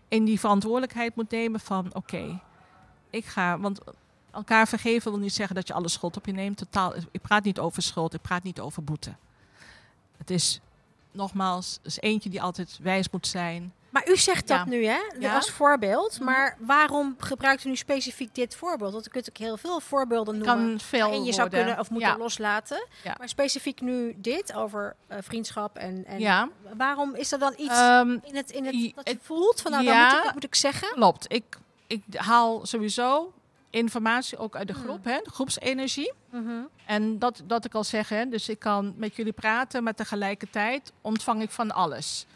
[0.08, 2.40] en die verantwoordelijkheid moet nemen van oké,
[3.10, 3.80] ik ga, want
[4.30, 6.56] elkaar vergeven wil niet zeggen dat je alle schuld op je neemt.
[6.56, 9.14] Totaal, ik praat niet over schuld, ik praat niet over boete.
[10.18, 10.60] Het is
[11.12, 13.72] nogmaals, is eentje die altijd wijs moet zijn.
[13.98, 15.34] Maar u zegt dat nu, hè, Ja.
[15.34, 16.14] als voorbeeld.
[16.14, 16.24] Mhm.
[16.24, 18.92] Maar waarom gebruikt u nu specifiek dit voorbeeld?
[18.92, 20.56] Want u kunt ook heel veel voorbeelden noemen.
[20.68, 21.58] Kan veel en je zou worden.
[21.58, 22.16] kunnen of moeten ja.
[22.16, 22.86] loslaten.
[23.04, 23.14] Ja.
[23.18, 28.10] Maar specifiek nu dit over eh, vriendschap en, en waarom is er dan iets Ehm,
[28.22, 29.92] in het, in het dat je voelt van nou, ja.
[29.92, 30.88] dan moet ik, dat moet ik zeggen?
[30.88, 31.24] Klopt.
[31.32, 31.44] Ik,
[31.86, 33.32] ik haal sowieso
[33.70, 34.82] informatie ook uit de Hmm.
[34.82, 36.12] groep, hè, de groepsenergie.
[36.30, 36.50] Mhm.
[36.86, 40.92] En dat, dat ik al zeg, hè, dus ik kan met jullie praten, maar tegelijkertijd
[41.00, 42.26] ontvang ik van alles.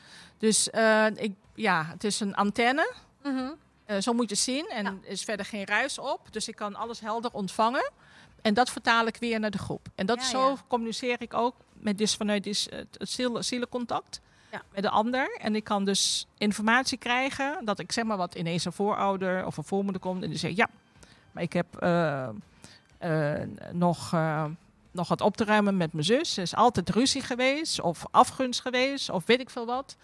[0.42, 2.92] Dus eh, ik, ja, het is een antenne.
[3.22, 3.50] Mhm.
[3.84, 4.68] Eh, zo moet je het zien.
[4.68, 4.90] En Ja.
[5.04, 6.20] er is verder geen ruis op.
[6.30, 7.90] Dus ik kan alles helder ontvangen.
[8.42, 9.88] En dat vertaal ik weer naar de groep.
[9.94, 10.56] En dat Ja, zo ja.
[10.68, 14.20] communiceer ik ook met dus vanuit dus, het, ziel, zielencontact.
[14.50, 14.62] Ja.
[14.72, 15.36] met de ander.
[15.40, 19.56] En ik kan dus informatie krijgen dat ik zeg maar wat ineens een voorouder of
[19.56, 20.68] een voormoeder komt en die zegt ja,
[21.32, 22.28] maar ik heb eh,
[23.72, 24.14] nog,
[24.92, 26.36] nog wat op te ruimen met mijn zus.
[26.36, 29.96] Er is altijd ruzie geweest of afgunst geweest of weet ik veel wat.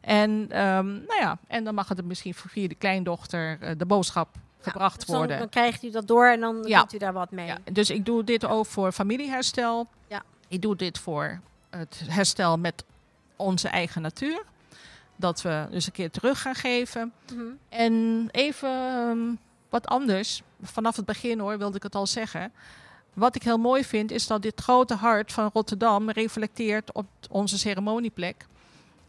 [0.00, 4.28] En, ehm, nou ja, en dan mag het misschien via de kleindochter eh, de boodschap
[4.60, 5.38] gebracht Dus dan, worden.
[5.38, 6.80] dan krijgt u dat door en dan Ja.
[6.80, 7.46] doet u daar wat mee.
[7.46, 9.86] Ja, dus ik doe dit ook voor familieherstel.
[10.06, 10.22] Ja.
[10.48, 11.40] Ik doe dit voor
[11.70, 12.84] het herstel met
[13.36, 14.42] onze eigen natuur.
[15.16, 17.12] Dat we dus een keer terug gaan geven.
[17.32, 17.42] Mhm.
[17.68, 19.18] En even ehm,
[19.68, 20.42] wat anders.
[20.62, 22.52] Vanaf het begin hoor, wilde ik het al zeggen.
[23.12, 27.58] Wat ik heel mooi vind, is dat dit grote hart van Rotterdam reflecteert op onze
[27.58, 28.46] ceremonieplek.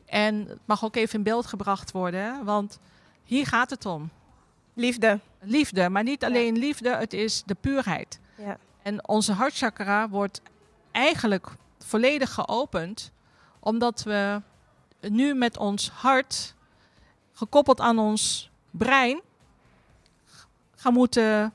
[0.06, 2.80] En het mag ook even in beeld gebracht worden, want
[3.24, 4.10] hier gaat het om.
[4.74, 5.20] Liefde.
[5.40, 8.20] Liefde, maar niet alleen liefde, het is de puurheid.
[8.38, 8.58] Ja.
[8.82, 10.42] En onze hartchakra wordt
[10.92, 11.48] eigenlijk
[11.80, 13.12] volledig geopend,
[13.60, 14.42] omdat we
[15.00, 16.56] nu met ons hart,
[17.34, 19.22] gekoppeld aan ons brein,
[20.76, 21.54] gaan moeten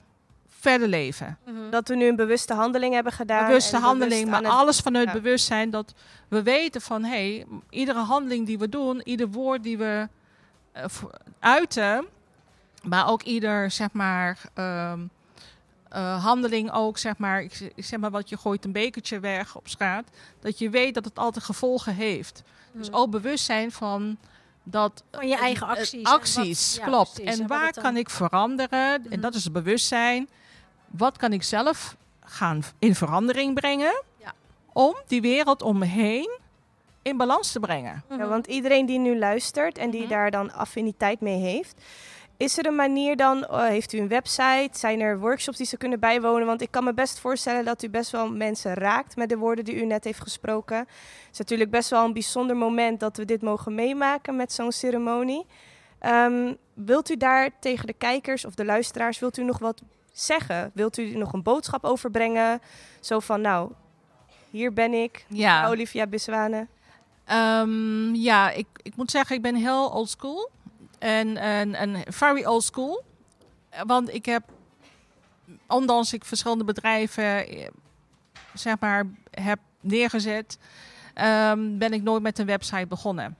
[0.61, 1.38] verder leven.
[1.46, 1.70] Mhm.
[1.70, 3.46] Dat we nu een bewuste handeling hebben gedaan.
[3.46, 5.12] Bewuste en handeling, bewust maar het- alles vanuit ja.
[5.12, 5.94] bewustzijn dat
[6.28, 10.09] we weten van hé, hey, iedere handeling die we doen, ieder woord die we
[10.72, 10.84] eh,
[11.38, 12.06] uiten,
[12.82, 15.00] maar ook ieder zeg maar ehm,
[15.88, 19.68] eh, handeling ook zeg maar, ik, zeg maar wat je gooit een bekertje weg op
[19.68, 20.04] straat,
[20.40, 22.42] dat je weet dat het altijd gevolgen heeft.
[22.72, 22.98] Dus Mhm.
[22.98, 24.16] ook bewust zijn van
[24.62, 25.92] dat Van je eigen eh, acties.
[25.92, 27.14] en wat- acties, ja, klopt.
[27.14, 27.38] precies.
[27.40, 29.00] En waar kan ik veranderen?
[29.02, 29.12] Mhm.
[29.12, 30.28] En dat is het bewustzijn.
[30.91, 34.03] Wat kan ik zelf gaan in verandering brengen?
[34.16, 34.32] Ja.
[34.72, 36.39] Om die wereld om me heen
[37.03, 38.03] in balans te brengen.
[38.09, 38.20] Mhm.
[38.20, 40.09] Ja, want iedereen die nu luistert en die Mhm.
[40.11, 41.80] daar dan affiniteit mee heeft,
[42.36, 45.76] is er een manier dan, eh, heeft u een website, zijn er workshops die ze
[45.76, 46.47] kunnen bijwonen?
[46.47, 49.64] Want ik kan me best voorstellen dat u best wel mensen raakt met de woorden
[49.64, 50.76] die u net heeft gesproken.
[50.78, 50.89] Het
[51.32, 55.47] is natuurlijk best wel een bijzonder moment dat we dit mogen meemaken met zo'n ceremonie.
[55.99, 59.82] Ehm, wilt u daar tegen de kijkers of de luisteraars, wilt u nog wat
[60.21, 60.71] zeggen?
[60.75, 62.61] Wilt u nog een boodschap overbrengen?
[63.01, 63.73] Zo van, nou,
[64.51, 66.66] hier ben ik, Ja, Olivia Biswane.
[67.25, 70.51] Ehm, ja ik, ik moet zeggen, ik ben heel old school.
[70.99, 73.05] En, en, en very old school.
[73.87, 74.43] Want ik heb,
[75.66, 77.69] ondanks ik verschillende bedrijven eh,
[78.55, 80.59] zeg maar, heb neergezet,
[81.14, 83.37] ehm, ben ik nooit met een website begonnen.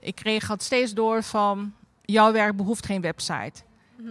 [0.00, 3.62] Ik kreeg het steeds door van, jouw werk behoeft geen website.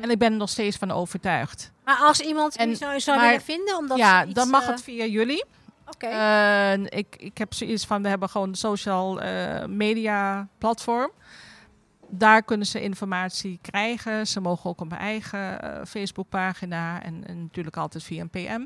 [0.01, 1.71] En ik ben er nog steeds van overtuigd.
[1.85, 4.49] Maar als iemand En- u zou, zou maar- willen vinden, omdat ja, ze iets, dan
[4.49, 5.45] mag eh, het via jullie.
[5.87, 6.05] Oké.
[6.07, 11.11] Eh, ik, ik heb zoiets van, we hebben gewoon een social eh, media platform.
[12.09, 14.27] Daar kunnen ze informatie krijgen.
[14.27, 18.65] Ze mogen ook op mijn eigen eh, Facebookpagina en, en natuurlijk altijd via een PM.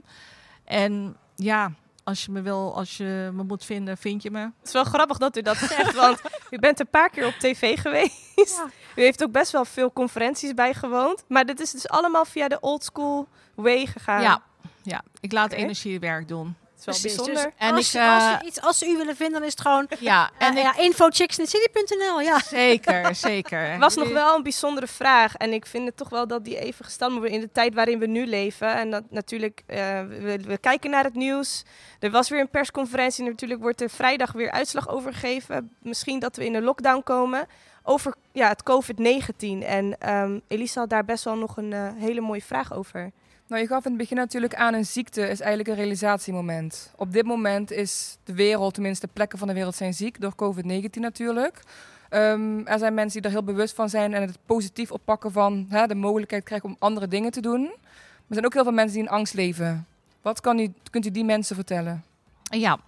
[0.66, 1.72] En ja,
[2.04, 4.40] als je me wil, als je me moet vinden, vind je me.
[4.40, 7.34] Het is wel grappig dat u dat zegt, want u bent een paar keer op
[7.34, 8.58] tv geweest.
[8.58, 8.66] Ja.
[8.98, 11.24] U heeft ook best wel veel conferenties bijgewoond.
[11.28, 14.22] Maar dit is dus allemaal via de old school way gegaan.
[14.22, 14.42] Ja,
[14.82, 15.62] ja, ik laat Oké.
[15.62, 16.56] energiewerk doen.
[16.80, 17.44] Het is wel Precies, bijzonder.
[17.44, 19.52] Dus En als, ik, als, eh, ze iets, als ze u willen vinden, dan is
[19.52, 22.22] het gewoon Ja, en en ik, ja, infochicksnetcity.nl.
[22.22, 22.40] Ja.
[22.40, 23.70] zeker, zeker.
[23.70, 25.36] Het was nog wel een bijzondere vraag.
[25.36, 27.74] En ik vind het toch wel dat die even gesteld moet worden in de tijd
[27.74, 28.76] waarin we nu leven.
[28.76, 31.64] En dat natuurlijk, eh, we, we kijken naar het nieuws.
[32.00, 33.26] Er was weer een persconferentie.
[33.26, 35.76] Natuurlijk wordt er vrijdag weer uitslag overgegeven.
[35.82, 37.48] Misschien dat we in een lockdown komen.
[37.84, 39.64] Over ja, het COVID-19.
[39.66, 43.12] En ehm, Elisa had daar best wel nog een eh, hele mooie vraag over.
[43.48, 46.92] Nou, je gaf in het begin natuurlijk aan, een ziekte is eigenlijk een realisatiemoment.
[46.96, 51.00] Op dit moment is de wereld, tenminste plekken van de wereld zijn ziek, door COVID-19
[51.00, 51.62] natuurlijk.
[52.10, 55.66] Ehm, er zijn mensen die er heel bewust van zijn en het positief oppakken van
[55.70, 57.62] hè, de mogelijkheid krijgen om andere dingen te doen.
[57.62, 59.88] Maar er zijn ook heel veel mensen die in angst leven.
[60.22, 62.04] Wat kan u, kunt u die mensen vertellen?
[62.44, 62.80] Ja,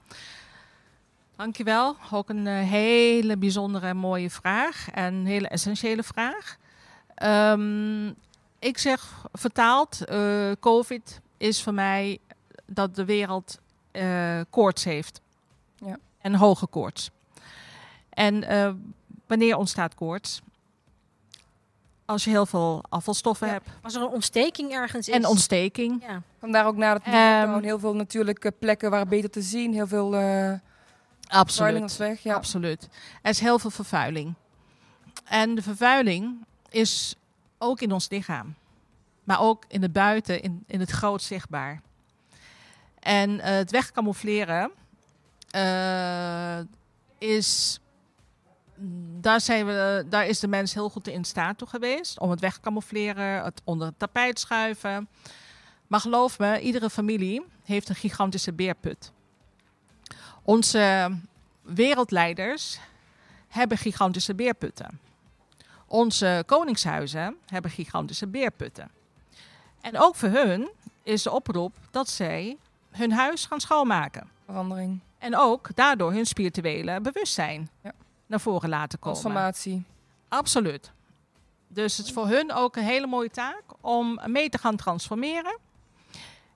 [1.36, 1.96] dankjewel.
[2.12, 4.88] Ook een eh, hele bijzondere en mooie vraag.
[4.94, 6.58] En een hele essentiële vraag.
[7.16, 8.12] Ehm,
[8.60, 12.20] ik zeg vertaald, eh, COVID is voor mij
[12.66, 13.60] dat de wereld
[13.92, 15.22] eh, koorts heeft.
[15.76, 15.98] Ja.
[16.22, 17.10] En hoge koorts.
[18.10, 18.72] En eh,
[19.28, 20.42] wanneer ontstaat koorts?
[22.06, 23.54] Als je heel veel afvalstoffen Ja.
[23.54, 23.70] hebt.
[23.82, 25.16] Als er een ontsteking ergens is.
[25.16, 26.04] En ontsteking.
[26.08, 26.22] Ja.
[26.40, 29.74] Vandaar ook na het lockdown heel veel natuurlijke plekken waar beter te zien.
[29.74, 30.54] Heel veel eh
[31.28, 31.98] Absoluut.
[31.98, 32.24] weg.
[32.24, 32.36] Ja.
[32.36, 32.90] Absoluut.
[33.22, 34.34] Er is heel veel vervuiling.
[35.26, 37.16] En de vervuiling is
[37.60, 38.56] ook in ons lichaam.
[39.24, 41.82] Maar ook in het buiten, in, in het groot zichtbaar.
[43.00, 44.72] En eh, het wegcamoufleren
[45.50, 46.60] eh,
[47.18, 47.80] is...
[49.22, 52.20] Daar, zijn we, daar is de mens heel goed in staat toe geweest.
[52.20, 55.10] Om het wegcamoufleren, het onder het tapijt schuiven.
[55.88, 59.12] Maar geloof me, iedere familie heeft een gigantische beerput.
[60.44, 61.18] Onze
[61.62, 62.80] wereldleiders
[63.48, 65.00] hebben gigantische beerputten.
[65.90, 68.92] Onze koningshuizen hebben gigantische beerputten.
[69.82, 70.70] En ook voor hun
[71.04, 72.58] is de oproep dat zij
[72.92, 74.30] hun huis gaan schoonmaken.
[74.46, 75.00] Verandering.
[75.18, 77.92] En ook daardoor hun spirituele bewustzijn Ja.
[78.26, 79.20] naar voren laten komen.
[79.20, 79.84] Transformatie.
[80.28, 80.92] Absoluut.
[81.68, 85.58] Dus het is voor hun ook een hele mooie taak om mee te gaan transformeren.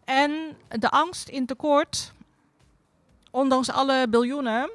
[0.05, 2.13] En de angst in tekort,
[3.31, 4.69] ondanks alle biljoenen,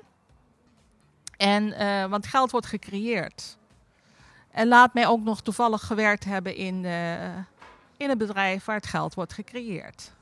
[1.37, 3.58] en, eh, want geld wordt gecreëerd.
[4.59, 7.37] En laat mij ook nog toevallig gewerkt hebben in, eh,
[7.97, 10.13] in een bedrijf waar het geld wordt gecreëerd.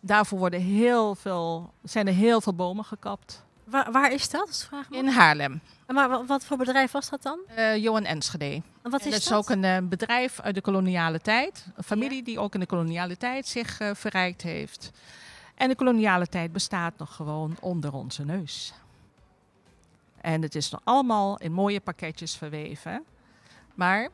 [0.00, 3.44] Daarvoor worden heel veel, zijn er heel veel bomen gekapt.
[3.64, 4.64] Waar, waar is dat?
[4.68, 4.88] Vraag?
[4.90, 7.38] In Haarlem, Maar wa- wat voor bedrijf was dat dan?
[7.54, 8.62] eh Johan Enschede.
[8.82, 9.38] En wat En is dat is dat?
[9.38, 11.66] ook een eh, bedrijf uit de koloniale tijd.
[11.76, 14.90] Een familie die ook in de koloniale tijd zich eh, verrijkt heeft.
[15.54, 18.72] En de koloniale tijd bestaat nog gewoon onder onze neus.
[20.20, 23.04] En het is nog allemaal in mooie pakketjes verweven.
[23.74, 24.08] Maar,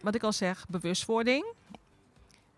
[0.00, 1.44] wat ik al zeg, bewustwording.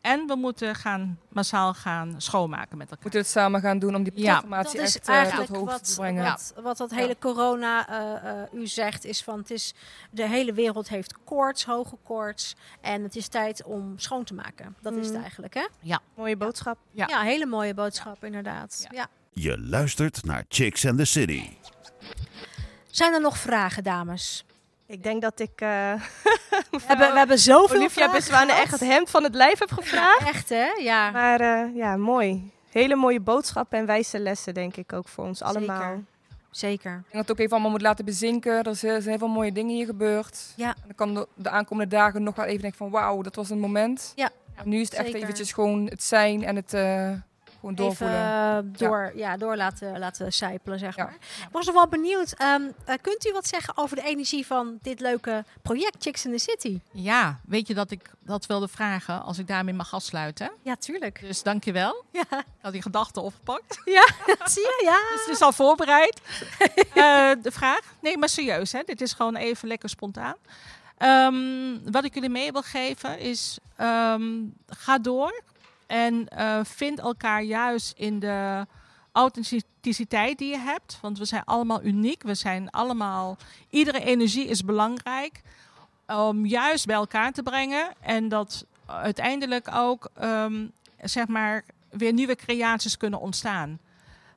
[0.01, 3.03] En we moeten gaan, massaal gaan schoonmaken met elkaar.
[3.03, 4.43] Moeten we het samen gaan doen om die Ja.
[4.61, 6.25] is echt eigenlijk tot wat, te brengen.
[6.25, 6.97] wat, wat dat Ja.
[6.97, 9.75] hele corona eh, eh, u zegt, is van het is,
[10.11, 12.55] de hele wereld heeft koorts, hoge koorts.
[12.81, 14.77] En het is tijd om schoon te maken.
[14.81, 15.23] Dat is het Mm.
[15.23, 15.67] eigenlijk, hè?
[16.15, 16.79] Mooie boodschap.
[16.91, 17.07] Ja.
[17.09, 18.87] Ja, hele mooie boodschap, inderdaad.
[18.91, 18.97] Ja.
[18.99, 19.07] Ja.
[19.33, 21.49] Je luistert naar Chicks and the City.
[22.87, 24.45] Zijn er nog vragen, dames?
[24.93, 25.93] Ik denk dat ik eh
[26.71, 29.71] We hebben, we hebben zoveel Olivia vragen Beswane echt het hemd van het lijf heb
[29.71, 30.29] gevraagd.
[30.29, 30.67] Echt, hè?
[30.67, 31.11] Ja.
[31.11, 32.51] Maar eh, ja, mooi.
[32.71, 36.03] Hele mooie boodschappen en wijze lessen, denk ik ook voor ons allemaal.
[36.51, 36.91] Zeker.
[36.91, 38.63] Denk dat het ook even allemaal moet laten bezinken.
[38.63, 40.53] Er zijn er heel veel mooie dingen hier gebeurd.
[40.57, 40.69] Ja.
[40.69, 43.51] En dan kan de, de aankomende dagen nog wel even denken van wauw, dat was
[43.51, 44.13] een moment.
[44.15, 44.31] Ja.
[44.55, 45.23] En nu is het echt Zeker.
[45.23, 47.11] eventjes gewoon het zijn en het eh,
[47.63, 48.17] gewoon doorvoelen.
[48.17, 49.37] eh, door, ja.
[49.37, 51.05] door laten, laten sijpelen, zeg Ja.
[51.05, 51.15] maar.
[51.15, 52.33] Ik was nog wel benieuwd.
[52.33, 56.33] ehm, eh, kunt u wat zeggen over de energie van dit leuke project Chicks in
[56.33, 56.81] the City?
[56.93, 60.51] Ja, weet je dat ik dat wilde vragen als ik daarmee mag afsluiten?
[60.63, 61.21] Ja, tuurlijk.
[61.21, 62.05] Dus dankjewel.
[62.13, 63.81] Ja, Ik had die gedachten opgepakt.
[64.55, 64.81] zie je?
[64.85, 65.01] Ja.
[65.13, 66.21] Dus het is al voorbereid.
[66.95, 67.81] Eh, de vraag?
[68.01, 68.83] Nee, maar serieus, hè?
[68.85, 70.35] dit is gewoon even lekker spontaan.
[70.99, 74.23] Ehm, wat ik jullie mee wil geven is: ehm,
[74.67, 75.43] ga door
[75.93, 78.67] en eh, vind elkaar juist in de
[79.13, 80.99] authenticiteit die je hebt.
[81.01, 82.23] Want we zijn allemaal uniek.
[82.23, 83.37] We zijn allemaal,
[83.71, 85.41] iedere energie is belangrijk
[86.07, 87.93] om juist bij elkaar te brengen.
[88.01, 90.67] En dat uiteindelijk ook, ehm,
[91.03, 93.79] zeg maar, weer nieuwe creaties kunnen ontstaan.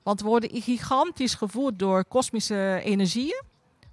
[0.04, 3.44] Want we worden gigantisch gevoerd door kosmische energieën.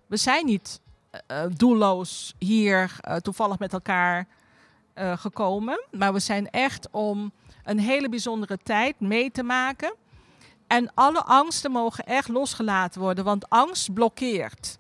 [0.07, 0.81] We zijn niet
[1.27, 4.27] eh, doelloos hier eh, toevallig met elkaar
[4.95, 5.85] eh, gekomen.
[5.91, 7.33] Maar we zijn echt om
[7.65, 9.95] een hele bijzondere tijd mee te maken.
[10.67, 14.79] En alle angsten mogen echt losgelaten worden, want angst blokkeert.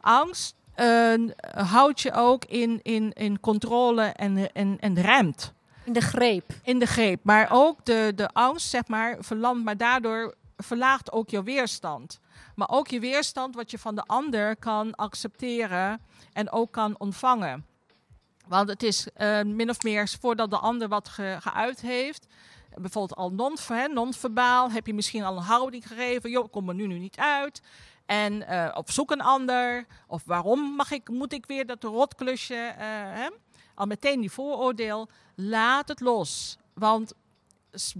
[0.00, 1.14] Angst eh,
[1.50, 5.52] houdt je ook in, in, in controle en, en, en remt
[5.84, 6.52] In de greep.
[6.62, 7.20] in de greep.
[7.24, 12.20] Maar ook de, de angst, zeg maar, verlamt, maar daardoor verlaagt ook je weerstand.
[12.54, 16.00] Maar ook je weerstand wat je van de ander kan accepteren
[16.32, 17.66] en ook kan ontvangen.
[18.50, 22.26] Want het is eh, min of meer voordat de ander wat ge- geuit heeft.
[22.74, 26.30] Bijvoorbeeld al non- hè, non-verbaal heb je misschien al een houding gegeven.
[26.30, 27.62] Joh, kom er nu, nu niet uit.
[28.06, 29.86] En eh, op zoek een ander.
[30.06, 32.54] Of waarom mag ik, moet ik weer dat rotklusje.
[32.54, 33.28] eh, hè?
[33.74, 35.08] Al meteen die vooroordeel.
[35.34, 36.56] Laat het los.
[36.74, 37.12] Want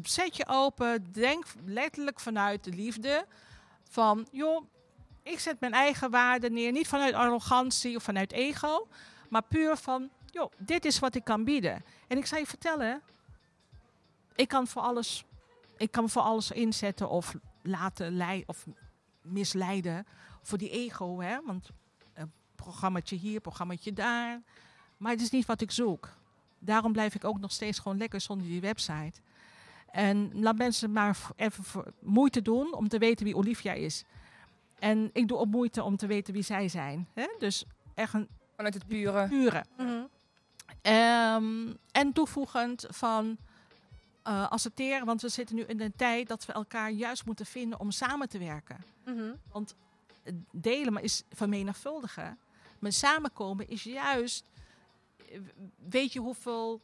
[0.03, 1.12] zet je open.
[1.12, 3.24] Denk letterlijk vanuit de liefde.
[3.90, 4.64] Van, joh,
[5.22, 6.72] ik zet mijn eigen waarde neer.
[6.72, 8.88] Niet vanuit arrogantie of vanuit ego.
[9.28, 11.85] Maar puur van, joh, dit is wat ik kan bieden.
[12.09, 13.03] En ik je vertellen.
[14.35, 15.24] Ik kan voor alles,
[15.76, 18.66] ik kan voor alles inzetten of laten leiden of
[19.22, 20.07] misleiden.
[20.43, 21.41] Voor die ego, hè.
[21.45, 21.70] Want
[22.14, 24.43] een programmaatje hier, programmaatje daar.
[24.97, 26.09] Maar het is niet wat ik zoek.
[26.59, 29.20] Daarom blijf ik ook nog steeds gewoon lekker zonder die website.
[29.91, 31.64] En laat mensen maar even
[32.01, 34.05] moeite doen om te weten wie Olivia is.
[34.78, 37.09] En ik doe ook moeite om te weten wie zij zijn.
[37.14, 37.26] Hè?
[37.39, 37.64] Dus
[37.95, 39.28] echt een Vanuit het pure.
[39.28, 39.64] pure.
[39.76, 40.03] Mhm.
[40.83, 43.39] Ehm, en toevoegend van
[44.23, 47.81] eh, accepteren, want we zitten nu in een tijd dat we elkaar juist moeten vinden
[47.81, 48.85] om samen te werken.
[49.05, 49.35] Mhm.
[50.51, 52.39] Delen maar is vermenigvuldigen.
[52.79, 54.45] Maar samenkomen is juist,
[55.16, 55.41] eh,
[55.89, 56.81] weet je hoeveel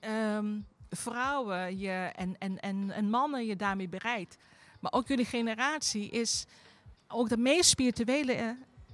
[0.00, 0.60] ehm,
[0.90, 4.36] vrouwen je en, en, en, en mannen je daarmee bereikt.
[4.80, 6.44] Maar ook jullie generatie is
[7.08, 8.48] ook de meest spirituele eh,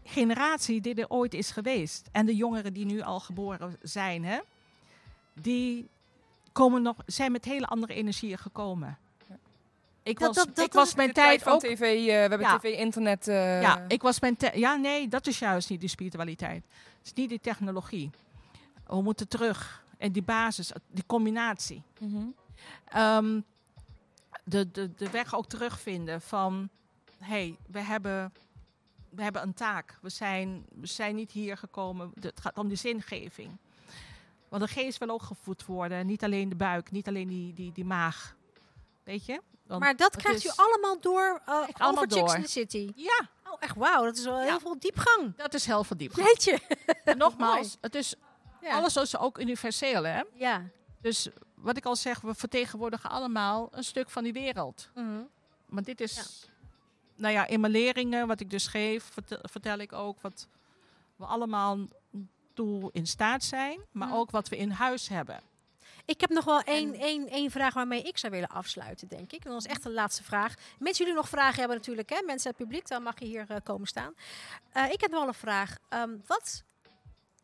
[0.09, 2.09] generatie die er ooit is geweest.
[2.13, 4.39] En de jongeren die nu al geboren zijn, hè,
[5.35, 5.89] die
[6.53, 8.99] komen nog, zijn met hele andere energieën gekomen.
[10.03, 11.61] ik Dat- was, dat- dat- ik was mijn tijd ook...
[11.61, 12.59] tv, eh, we hebben Ja.
[12.59, 13.29] tv, internet.
[13.29, 16.65] eh, Ja, ik was mijn ja, nee, dat is juist niet die spiritualiteit.
[16.99, 18.11] Het is niet die technologie.
[18.87, 19.85] We moeten terug.
[19.99, 21.83] En die basis, die combinatie.
[22.01, 22.17] mhm.
[22.89, 23.41] Ehm,
[24.45, 26.69] de, de, de weg ook terugvinden van...
[27.19, 28.33] hé, hey, we, hebben,
[29.11, 29.99] we hebben een taak.
[30.03, 32.13] We zijn, we zijn niet hier gekomen.
[32.21, 33.57] Het gaat om die zingeving.
[34.49, 36.07] Want de geest wil ook gevoed worden.
[36.07, 38.37] Niet alleen de buik, niet alleen die, die, die maag.
[39.05, 39.41] Weet je?
[39.67, 42.35] Want Maar dat krijgt u allemaal door uh, allemaal over Chicks door.
[42.37, 42.93] in the City.
[42.97, 44.05] Ja, Oh, echt wauw.
[44.05, 45.37] Dat is wel heel veel diepgang.
[45.37, 46.13] dat is heel veel diep.
[46.17, 46.59] Jeetje.
[47.05, 48.15] En nogmaals, het is,
[48.61, 48.75] Ja.
[48.77, 50.23] alles is ook universeel, hè?
[50.35, 50.63] Ja.
[51.01, 54.91] Dus wat ik al zeg, we vertegenwoordigen allemaal een stuk van die wereld.
[54.95, 55.21] Mhm.
[55.67, 56.49] Maar dit is,
[57.19, 60.49] nou ja, in mijn leringen, wat ik dus geef, vertel, vertel ik ook wat
[61.17, 61.79] we allemaal
[62.55, 65.41] toe in staat zijn, maar ook wat we in huis hebben.
[66.05, 69.45] Ik heb nog wel één, één, één vraag waarmee ik zou willen afsluiten, denk ik.
[69.45, 70.55] En dat is echt de laatste vraag.
[70.79, 72.23] Mensen jullie nog vragen hebben natuurlijk, hè?
[72.27, 74.15] mensen uit het publiek, dan mag je hier eh, komen staan.
[74.73, 75.77] Eh, ik heb nog wel een vraag.
[75.89, 76.65] Ehm, wat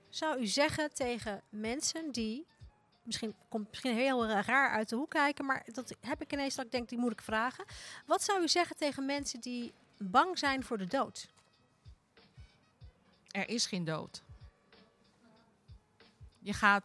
[0.09, 2.47] zou u zeggen tegen mensen die,
[3.05, 6.65] misschien komt misschien heel raar uit de hoek kijken, maar dat heb ik ineens dat
[6.65, 7.65] ik denk, die moet ik vragen.
[8.07, 11.29] Wat zou u zeggen tegen mensen die bang zijn voor de dood?
[13.31, 14.23] Er is geen dood.
[16.39, 16.85] Je gaat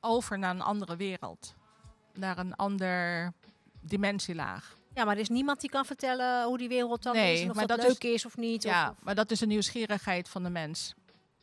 [0.00, 1.54] over naar een andere wereld,
[2.14, 3.32] naar een ander
[3.80, 4.76] dimensielaag.
[4.94, 7.50] Ja, maar er is niemand die kan vertellen hoe die wereld dan Nee, is en
[7.50, 8.62] of maar dat, dat leuk is, of niet.
[8.62, 10.94] Ja, of, of- maar dat is de nieuwsgierigheid van de mens.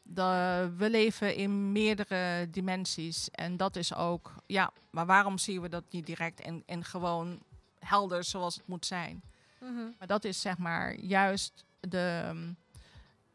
[0.04, 5.70] De, we leven in meerdere dimensies en dat is ook, ja, maar waarom zien we
[5.70, 7.40] dat niet direct en, en gewoon
[7.80, 9.22] helder zoals het moet zijn?
[9.60, 9.84] Mhm.
[9.98, 12.34] Maar dat is zeg maar juist de,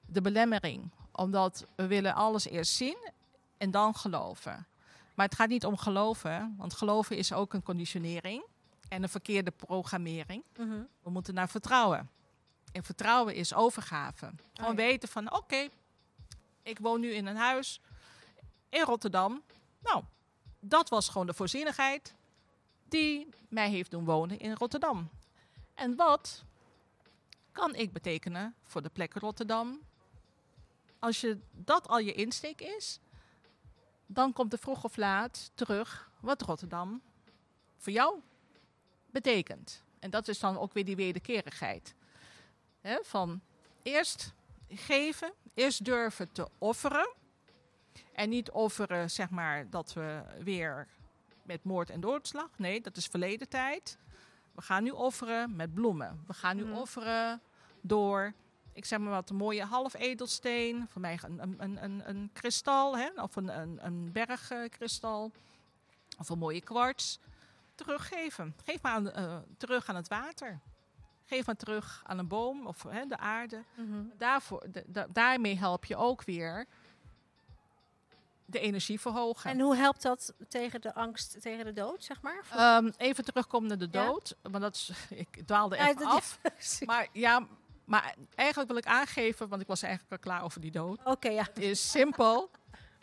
[0.06, 3.10] de belemmering, omdat we willen alles eerst zien
[3.58, 4.66] en dan geloven.
[5.14, 8.44] Maar het gaat niet om geloven, want geloven is ook een conditionering
[8.88, 10.42] en een verkeerde programmering.
[10.56, 10.82] Mhm.
[11.02, 12.10] We moeten naar vertrouwen.
[12.72, 14.30] En vertrouwen is overgave.
[14.52, 14.76] Gewoon ja.
[14.76, 15.68] weten van, oké,
[16.68, 17.80] ik woon nu in een huis
[18.68, 19.42] in Rotterdam.
[19.80, 20.04] Nou,
[20.60, 22.14] dat was gewoon de voorzienigheid
[22.88, 25.10] die mij heeft doen wonen in Rotterdam.
[25.74, 26.44] En wat
[27.52, 29.80] kan ik betekenen voor de plek Rotterdam?
[30.98, 33.00] Als je dat al je insteek is,
[34.06, 37.02] dan komt er vroeg of laat terug wat Rotterdam
[37.76, 38.20] voor jou
[39.10, 39.82] betekent.
[39.98, 41.94] En dat is dan ook weer die wederkerigheid.
[43.02, 43.40] Van
[43.82, 44.32] eerst
[44.68, 47.14] geven, eerst durven te offeren.
[48.12, 50.88] En niet offeren, zeg maar, dat we weer
[51.42, 52.48] met moord en doodslag.
[52.56, 53.98] Nee, dat is verleden tijd.
[54.54, 56.24] We gaan nu offeren met bloemen.
[56.26, 56.72] We gaan nu Mhm.
[56.76, 57.40] offeren
[57.80, 58.32] door,
[58.72, 60.86] ik zeg maar wat, een mooie half edelsteen.
[60.88, 65.32] Voor mij een, een, een, een, kristal, hè, of een, een, een bergkristal.
[66.18, 67.18] Of een mooie kwarts
[67.74, 68.54] teruggeven.
[68.64, 70.60] Geef maar aan, eh, terug aan het water.
[71.28, 73.62] Geef maar terug aan een boom of hè, de aarde.
[73.76, 74.02] Mhm.
[74.16, 76.66] Daarvoor, da- da- daarmee help je ook weer
[78.44, 79.50] de energie verhogen.
[79.50, 82.44] En hoe helpt dat tegen de angst, tegen de dood, zeg maar?
[82.50, 84.06] Ehm, even terugkomen naar de Ja.
[84.06, 84.36] dood.
[84.42, 84.90] Want dat is,
[85.24, 86.38] ik dwaalde even af.
[86.86, 87.46] Maar ja,
[87.84, 91.00] maar eigenlijk wil ik aangeven, want ik was eigenlijk al klaar over die dood.
[91.04, 91.42] Oké, ja.
[91.42, 92.50] Het is simpel.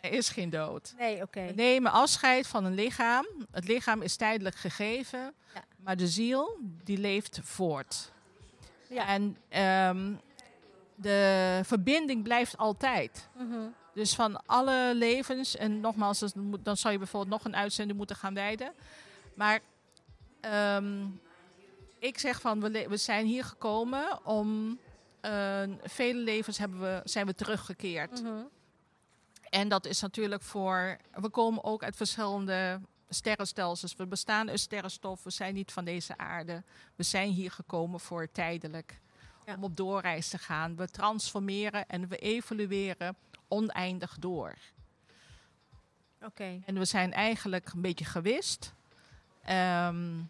[0.00, 0.94] Er is geen dood.
[0.98, 1.46] Nee, oké.
[1.46, 3.26] We nemen afscheid van een lichaam.
[3.50, 5.64] Het lichaam is tijdelijk gegeven, Ja.
[5.76, 8.12] maar de ziel die leeft voort.
[8.88, 9.06] Ja.
[9.06, 10.12] En ehm,
[10.94, 13.28] de verbinding blijft altijd.
[13.36, 13.60] Mhm.
[13.94, 16.24] Dus van alle levens, en nogmaals,
[16.62, 18.72] dan zou je bijvoorbeeld nog een uitzending moeten gaan wijden.
[19.34, 19.60] Maar
[20.40, 21.06] ehm,
[21.98, 24.78] ik zeg van, we zijn hier gekomen om,
[25.20, 28.22] eh, vele levens hebben we, zijn we teruggekeerd.
[28.22, 28.42] Mhm.
[29.50, 30.96] En dat is natuurlijk voor.
[31.14, 33.96] We komen ook uit verschillende sterrenstelsels.
[33.96, 35.22] We bestaan uit sterrenstof.
[35.22, 36.62] We zijn niet van deze aarde.
[36.96, 39.00] We zijn hier gekomen voor tijdelijk.
[39.46, 39.54] Ja.
[39.54, 40.76] Om op doorreis te gaan.
[40.76, 43.16] We transformeren en we evolueren
[43.48, 44.54] oneindig door.
[46.22, 46.60] Oké.
[46.64, 48.74] En we zijn eigenlijk een beetje gewist.
[49.42, 50.22] Ehm,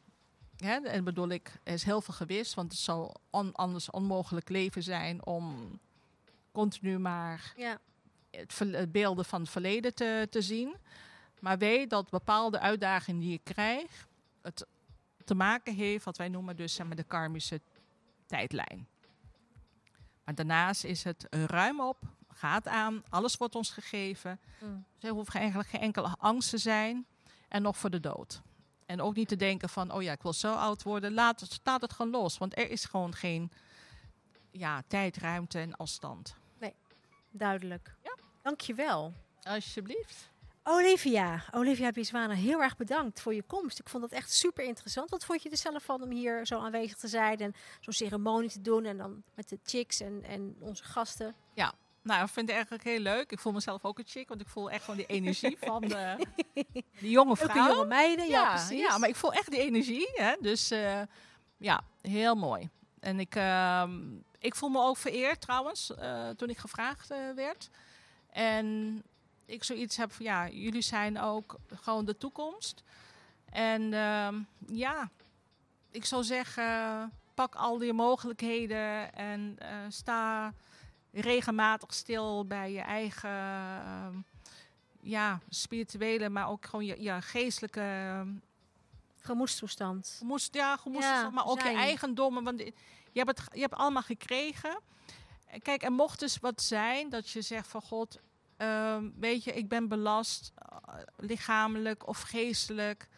[0.57, 2.55] hè, en bedoel ik, er is heel veel gewist.
[2.55, 5.79] Want het zal on- anders onmogelijk leven zijn om
[6.53, 7.79] continu maar Ja.
[8.31, 10.77] het beelden van het verleden te, te zien.
[11.41, 14.07] Maar weet dat bepaalde uitdagingen die je krijgt,
[14.43, 14.66] het
[15.24, 17.61] te maken heeft, wat wij noemen dus zeg maar, de karmische
[18.26, 18.89] tijdlijn.
[20.24, 24.41] Maar daarnaast is het ruim op, gaat aan, alles wordt ons gegeven.
[24.61, 24.84] Mm.
[24.95, 27.07] Dus er hoeft eigenlijk geen enkele angst te zijn
[27.49, 28.43] en nog voor de dood.
[28.87, 31.53] En ook niet te denken van, oh ja, ik wil zo oud worden, laat het,
[31.53, 32.39] staat het gewoon los.
[32.39, 33.53] Want er is gewoon geen
[34.51, 36.37] ja, tijd, ruimte en afstand.
[37.30, 37.95] Duidelijk.
[38.03, 38.16] Ja.
[38.43, 39.12] Dankjewel.
[39.43, 40.30] Alsjeblieft.
[40.69, 43.79] Olivia, Olivia Biswana, heel erg bedankt voor je komst.
[43.79, 45.11] Ik vond het echt super interessant.
[45.11, 48.51] Wat vond je er zelf van om hier zo aanwezig te zijn en zo'n ceremonie
[48.51, 51.35] te doen en dan met de chicks en, en onze gasten?
[52.07, 53.33] Nou, ik vind het eigenlijk heel leuk.
[53.33, 56.27] Ik voel mezelf ook een chick, want ik voel echt gewoon die energie van de,
[57.01, 57.69] die jonge Ook de vrouw.
[57.69, 58.81] jonge meiden, ja, precies.
[58.81, 60.09] ja, maar ik voel echt die energie.
[60.12, 60.35] Hè?
[60.41, 61.01] Dus eh,
[61.57, 62.69] ja, heel mooi.
[63.01, 64.01] En ik, ehm,
[64.39, 67.71] ik voel me ook vereerd trouwens, eh, toen ik gevraagd eh, werd.
[68.31, 69.03] En
[69.47, 72.83] ik zoiets heb van, ja, jullie zijn ook gewoon de toekomst.
[73.51, 75.11] En ehm, ja,
[75.91, 80.55] ik zou zeggen, pak al die mogelijkheden en eh, sta
[81.13, 84.15] regelmatig stil bij je eigen ehm,
[85.01, 88.29] ja, spirituele, maar ook gewoon je, je geestelijke ehm,
[89.27, 90.15] Gemoedstoestand.
[90.19, 91.73] Gemoest, ja, gemoest, Ja, maar ook zijn.
[91.73, 92.45] je eigendommen.
[92.45, 92.73] Want je
[93.13, 94.81] hebt het, je hebt allemaal gekregen.
[95.47, 98.19] En Kijk, er mocht dus wat zijn dat je zegt van God,
[98.57, 103.09] ehm, weet je, ik ben belast, eh, lichamelijk of geestelijk.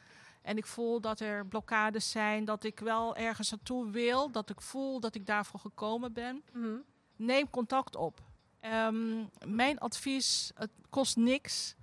[0.43, 4.61] En ik voel dat er blokkades zijn, dat ik wel ergens naartoe wil, dat ik
[4.61, 6.43] voel dat ik daarvoor gekomen ben.
[6.53, 6.77] Mhm.
[7.17, 8.21] Neem contact op.
[8.61, 11.75] Ehm, mijn advies, het kost niks.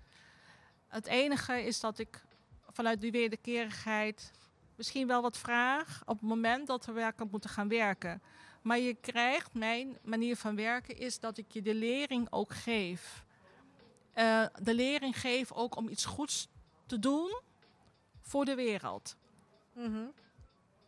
[0.88, 2.24] Het enige is dat ik
[2.70, 4.32] vanuit die wederkerigheid
[4.76, 8.22] misschien wel wat vraag op het moment dat we werken moeten gaan werken.
[8.62, 13.25] Maar je krijgt, mijn manier van werken is dat ik je de lering ook geef.
[14.16, 16.48] Eh, de lering geef ook om iets goeds
[16.86, 17.40] te doen
[18.22, 19.16] voor de wereld.
[19.74, 20.04] Mhm.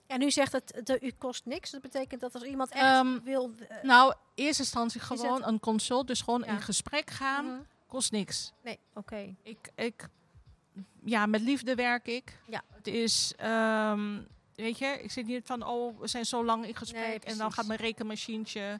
[0.07, 1.71] En u zegt het, de, u kost niks.
[1.71, 3.51] Dat betekent dat als iemand echt Ehm, wil...
[3.69, 6.47] eh, Nou, in eerste instantie gewoon het- een consult, dus gewoon Ja.
[6.47, 7.61] in gesprek gaan, mhm.
[7.87, 8.51] kost niks.
[8.63, 9.35] Nee, oké.
[9.43, 10.07] Ik, ik,
[11.03, 12.37] ja, met liefde werk ik.
[12.47, 12.61] Ja.
[12.73, 14.21] Het is, ehm,
[14.55, 17.37] weet je, ik zit niet van, oh, we zijn zo lang in gesprek Nee, en
[17.37, 18.79] dan gaat mijn rekenmachientje.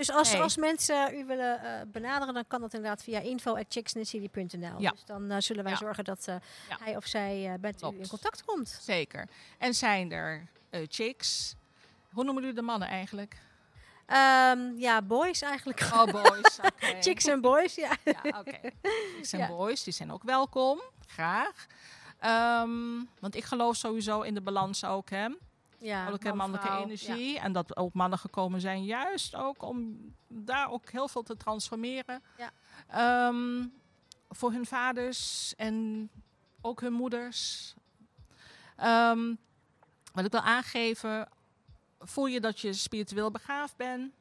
[0.00, 0.42] Dus als, Nee.
[0.42, 4.80] als mensen u willen eh, benaderen, dan kan dat inderdaad via info.chicksandthecity.nl.
[4.80, 4.90] Ja.
[4.90, 5.78] Dus dan eh, zullen wij Ja.
[5.78, 6.34] zorgen dat eh,
[6.68, 6.76] Ja.
[6.80, 8.78] hij of zij met u in contact komt.
[8.82, 9.28] Zeker.
[9.58, 10.46] En zijn er
[10.88, 11.54] chicks?
[12.12, 13.36] Hoe noemen jullie de mannen eigenlijk?
[14.06, 15.80] Ehm, ja, boys eigenlijk.
[15.92, 16.58] Oh, boys.
[17.04, 17.96] Chicks en boys, ja.
[18.04, 18.58] Ja, oké.
[19.16, 20.80] Chicks en boys, die zijn ook welkom.
[21.06, 21.66] Graag.
[22.18, 22.70] Ehm,
[23.18, 25.28] want ik geloof sowieso in de balans ook, hè.
[25.80, 26.02] Ja
[26.34, 27.38] mannelijke vrouw, energie.
[27.38, 32.22] En dat ook mannen gekomen zijn, juist ook om daar ook heel veel te transformeren.
[32.36, 32.50] Ja.
[32.86, 33.66] Ehm,
[34.28, 36.08] voor hun vaders en
[36.60, 37.74] ook hun moeders.
[38.76, 39.34] Ehm,
[40.12, 41.28] wat ik wil aangeven,
[41.98, 44.12] voel je dat je spiritueel begaafd bent.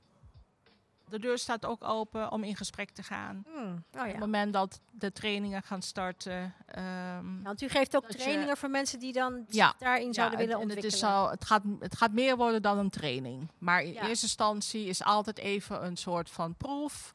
[1.10, 3.43] De deur staat ook open om in gesprek te gaan.
[3.45, 3.51] Ja.
[3.62, 4.12] Hmm, Oh Op ja.
[4.12, 6.53] het moment dat de trainingen gaan starten.
[6.66, 9.74] ehm, Want u geeft ook je- trainingen voor mensen die dan Ja.
[9.80, 10.99] daarin zouden ja, willen en- en ontwikkelen.
[11.10, 13.47] Het, is al, het, gaat, het gaat meer worden dan een training.
[13.57, 14.07] Maar in Ja.
[14.07, 17.14] eerste instantie is altijd even een soort van proef.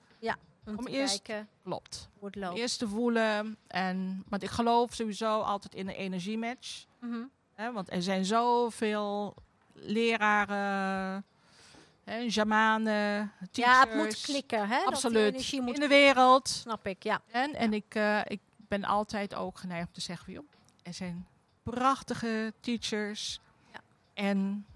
[0.67, 2.09] om om te eerst- kijken Klopt.
[2.19, 2.59] hoe het loopt.
[2.59, 3.57] Eerst te voelen.
[3.67, 6.85] En, want ik geloof sowieso altijd in een energiematch.
[7.01, 7.73] Mhm.
[7.73, 9.35] Want er zijn zoveel
[9.73, 11.25] leraren,
[12.05, 13.75] hè, shamanen, teachers.
[13.75, 14.79] Ja, het moet klikken, hè?
[14.79, 15.53] Absoluut.
[15.53, 16.49] in de wereld.
[16.49, 17.21] Snap ik, ja.
[17.31, 20.49] En, en ik, eh, ik ben altijd ook geneigd om te zeggen, joh,
[20.83, 21.27] er zijn
[21.63, 23.41] prachtige teachers.
[23.73, 23.81] Ja.
[24.15, 24.67] En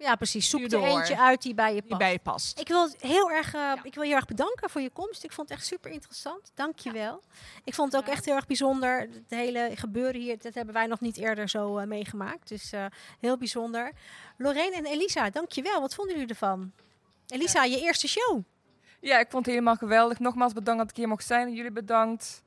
[0.00, 0.50] Ja, precies.
[0.50, 1.98] Zoek er eentje uit die bij je die past.
[1.98, 2.60] bij je past.
[2.60, 5.24] Ik wil heel erg, eh, ik wil je heel erg bedanken voor je komst.
[5.24, 6.52] Ik vond het echt super interessant.
[6.54, 7.22] Dank je wel.
[7.64, 9.00] Ik vond het ook echt heel erg bijzonder.
[9.00, 12.48] Het hele gebeuren hier, dat hebben wij nog niet eerder zo eh, meegemaakt.
[12.48, 12.84] Dus eh,
[13.18, 13.92] heel bijzonder.
[14.36, 15.80] Lorraine en Elisa, dank je wel.
[15.80, 16.72] Wat vonden jullie ervan?
[17.26, 18.42] Elisa, je eerste show.
[19.00, 20.18] Ja, ik vond het helemaal geweldig.
[20.18, 21.46] Nogmaals bedankt dat ik hier mocht zijn.
[21.46, 22.42] En jullie bedankt.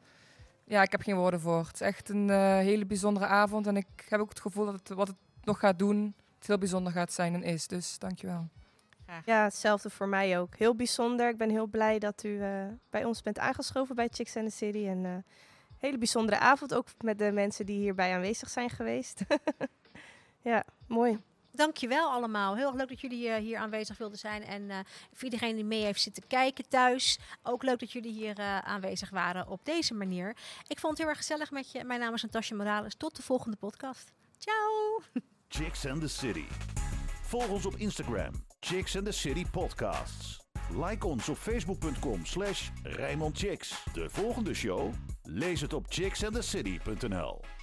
[0.66, 1.66] Ja, ik heb geen woorden voor.
[1.66, 2.30] Het is echt een
[2.60, 3.68] hele bijzondere avond.
[3.68, 6.58] En ik heb ook het gevoel dat het, wat het nog gaat doen, het heel
[6.58, 7.68] bijzonder gaat zijn en is.
[7.68, 8.48] Dus dankjewel.
[9.26, 10.56] Ja, hetzelfde voor mij ook.
[10.56, 11.30] Heel bijzonder.
[11.30, 14.56] Ik ben heel blij dat u eh, bij ons bent aangeschoven bij Chicks and the
[14.56, 14.88] City.
[14.88, 15.12] En eh
[15.84, 19.22] hele bijzondere avond ook met de mensen die hierbij aanwezig zijn geweest.
[20.52, 21.20] ja, mooi.
[21.52, 22.56] Dank je wel allemaal.
[22.56, 24.44] Heel erg leuk dat jullie eh, hier aanwezig wilden zijn.
[24.44, 24.78] En eh,
[25.14, 27.20] voor iedereen die mee heeft zitten kijken thuis.
[27.44, 30.36] Ook leuk dat jullie hier eh, aanwezig waren op deze manier.
[30.68, 31.84] Ik vond het heel erg gezellig met je.
[31.84, 32.96] Mijn naam is Natasja Morales.
[32.96, 34.12] Tot de volgende podcast.
[34.38, 35.22] Ciao!
[35.56, 36.47] Chicks and the City.
[37.30, 40.39] Volg ons op Instagram, Chicks and the City Podcasts.
[40.72, 42.72] Like ons op facebook.com slash
[43.34, 43.84] Chicks.
[43.93, 44.93] De volgende show?
[45.24, 47.62] Lees het op chicksandthecity.nl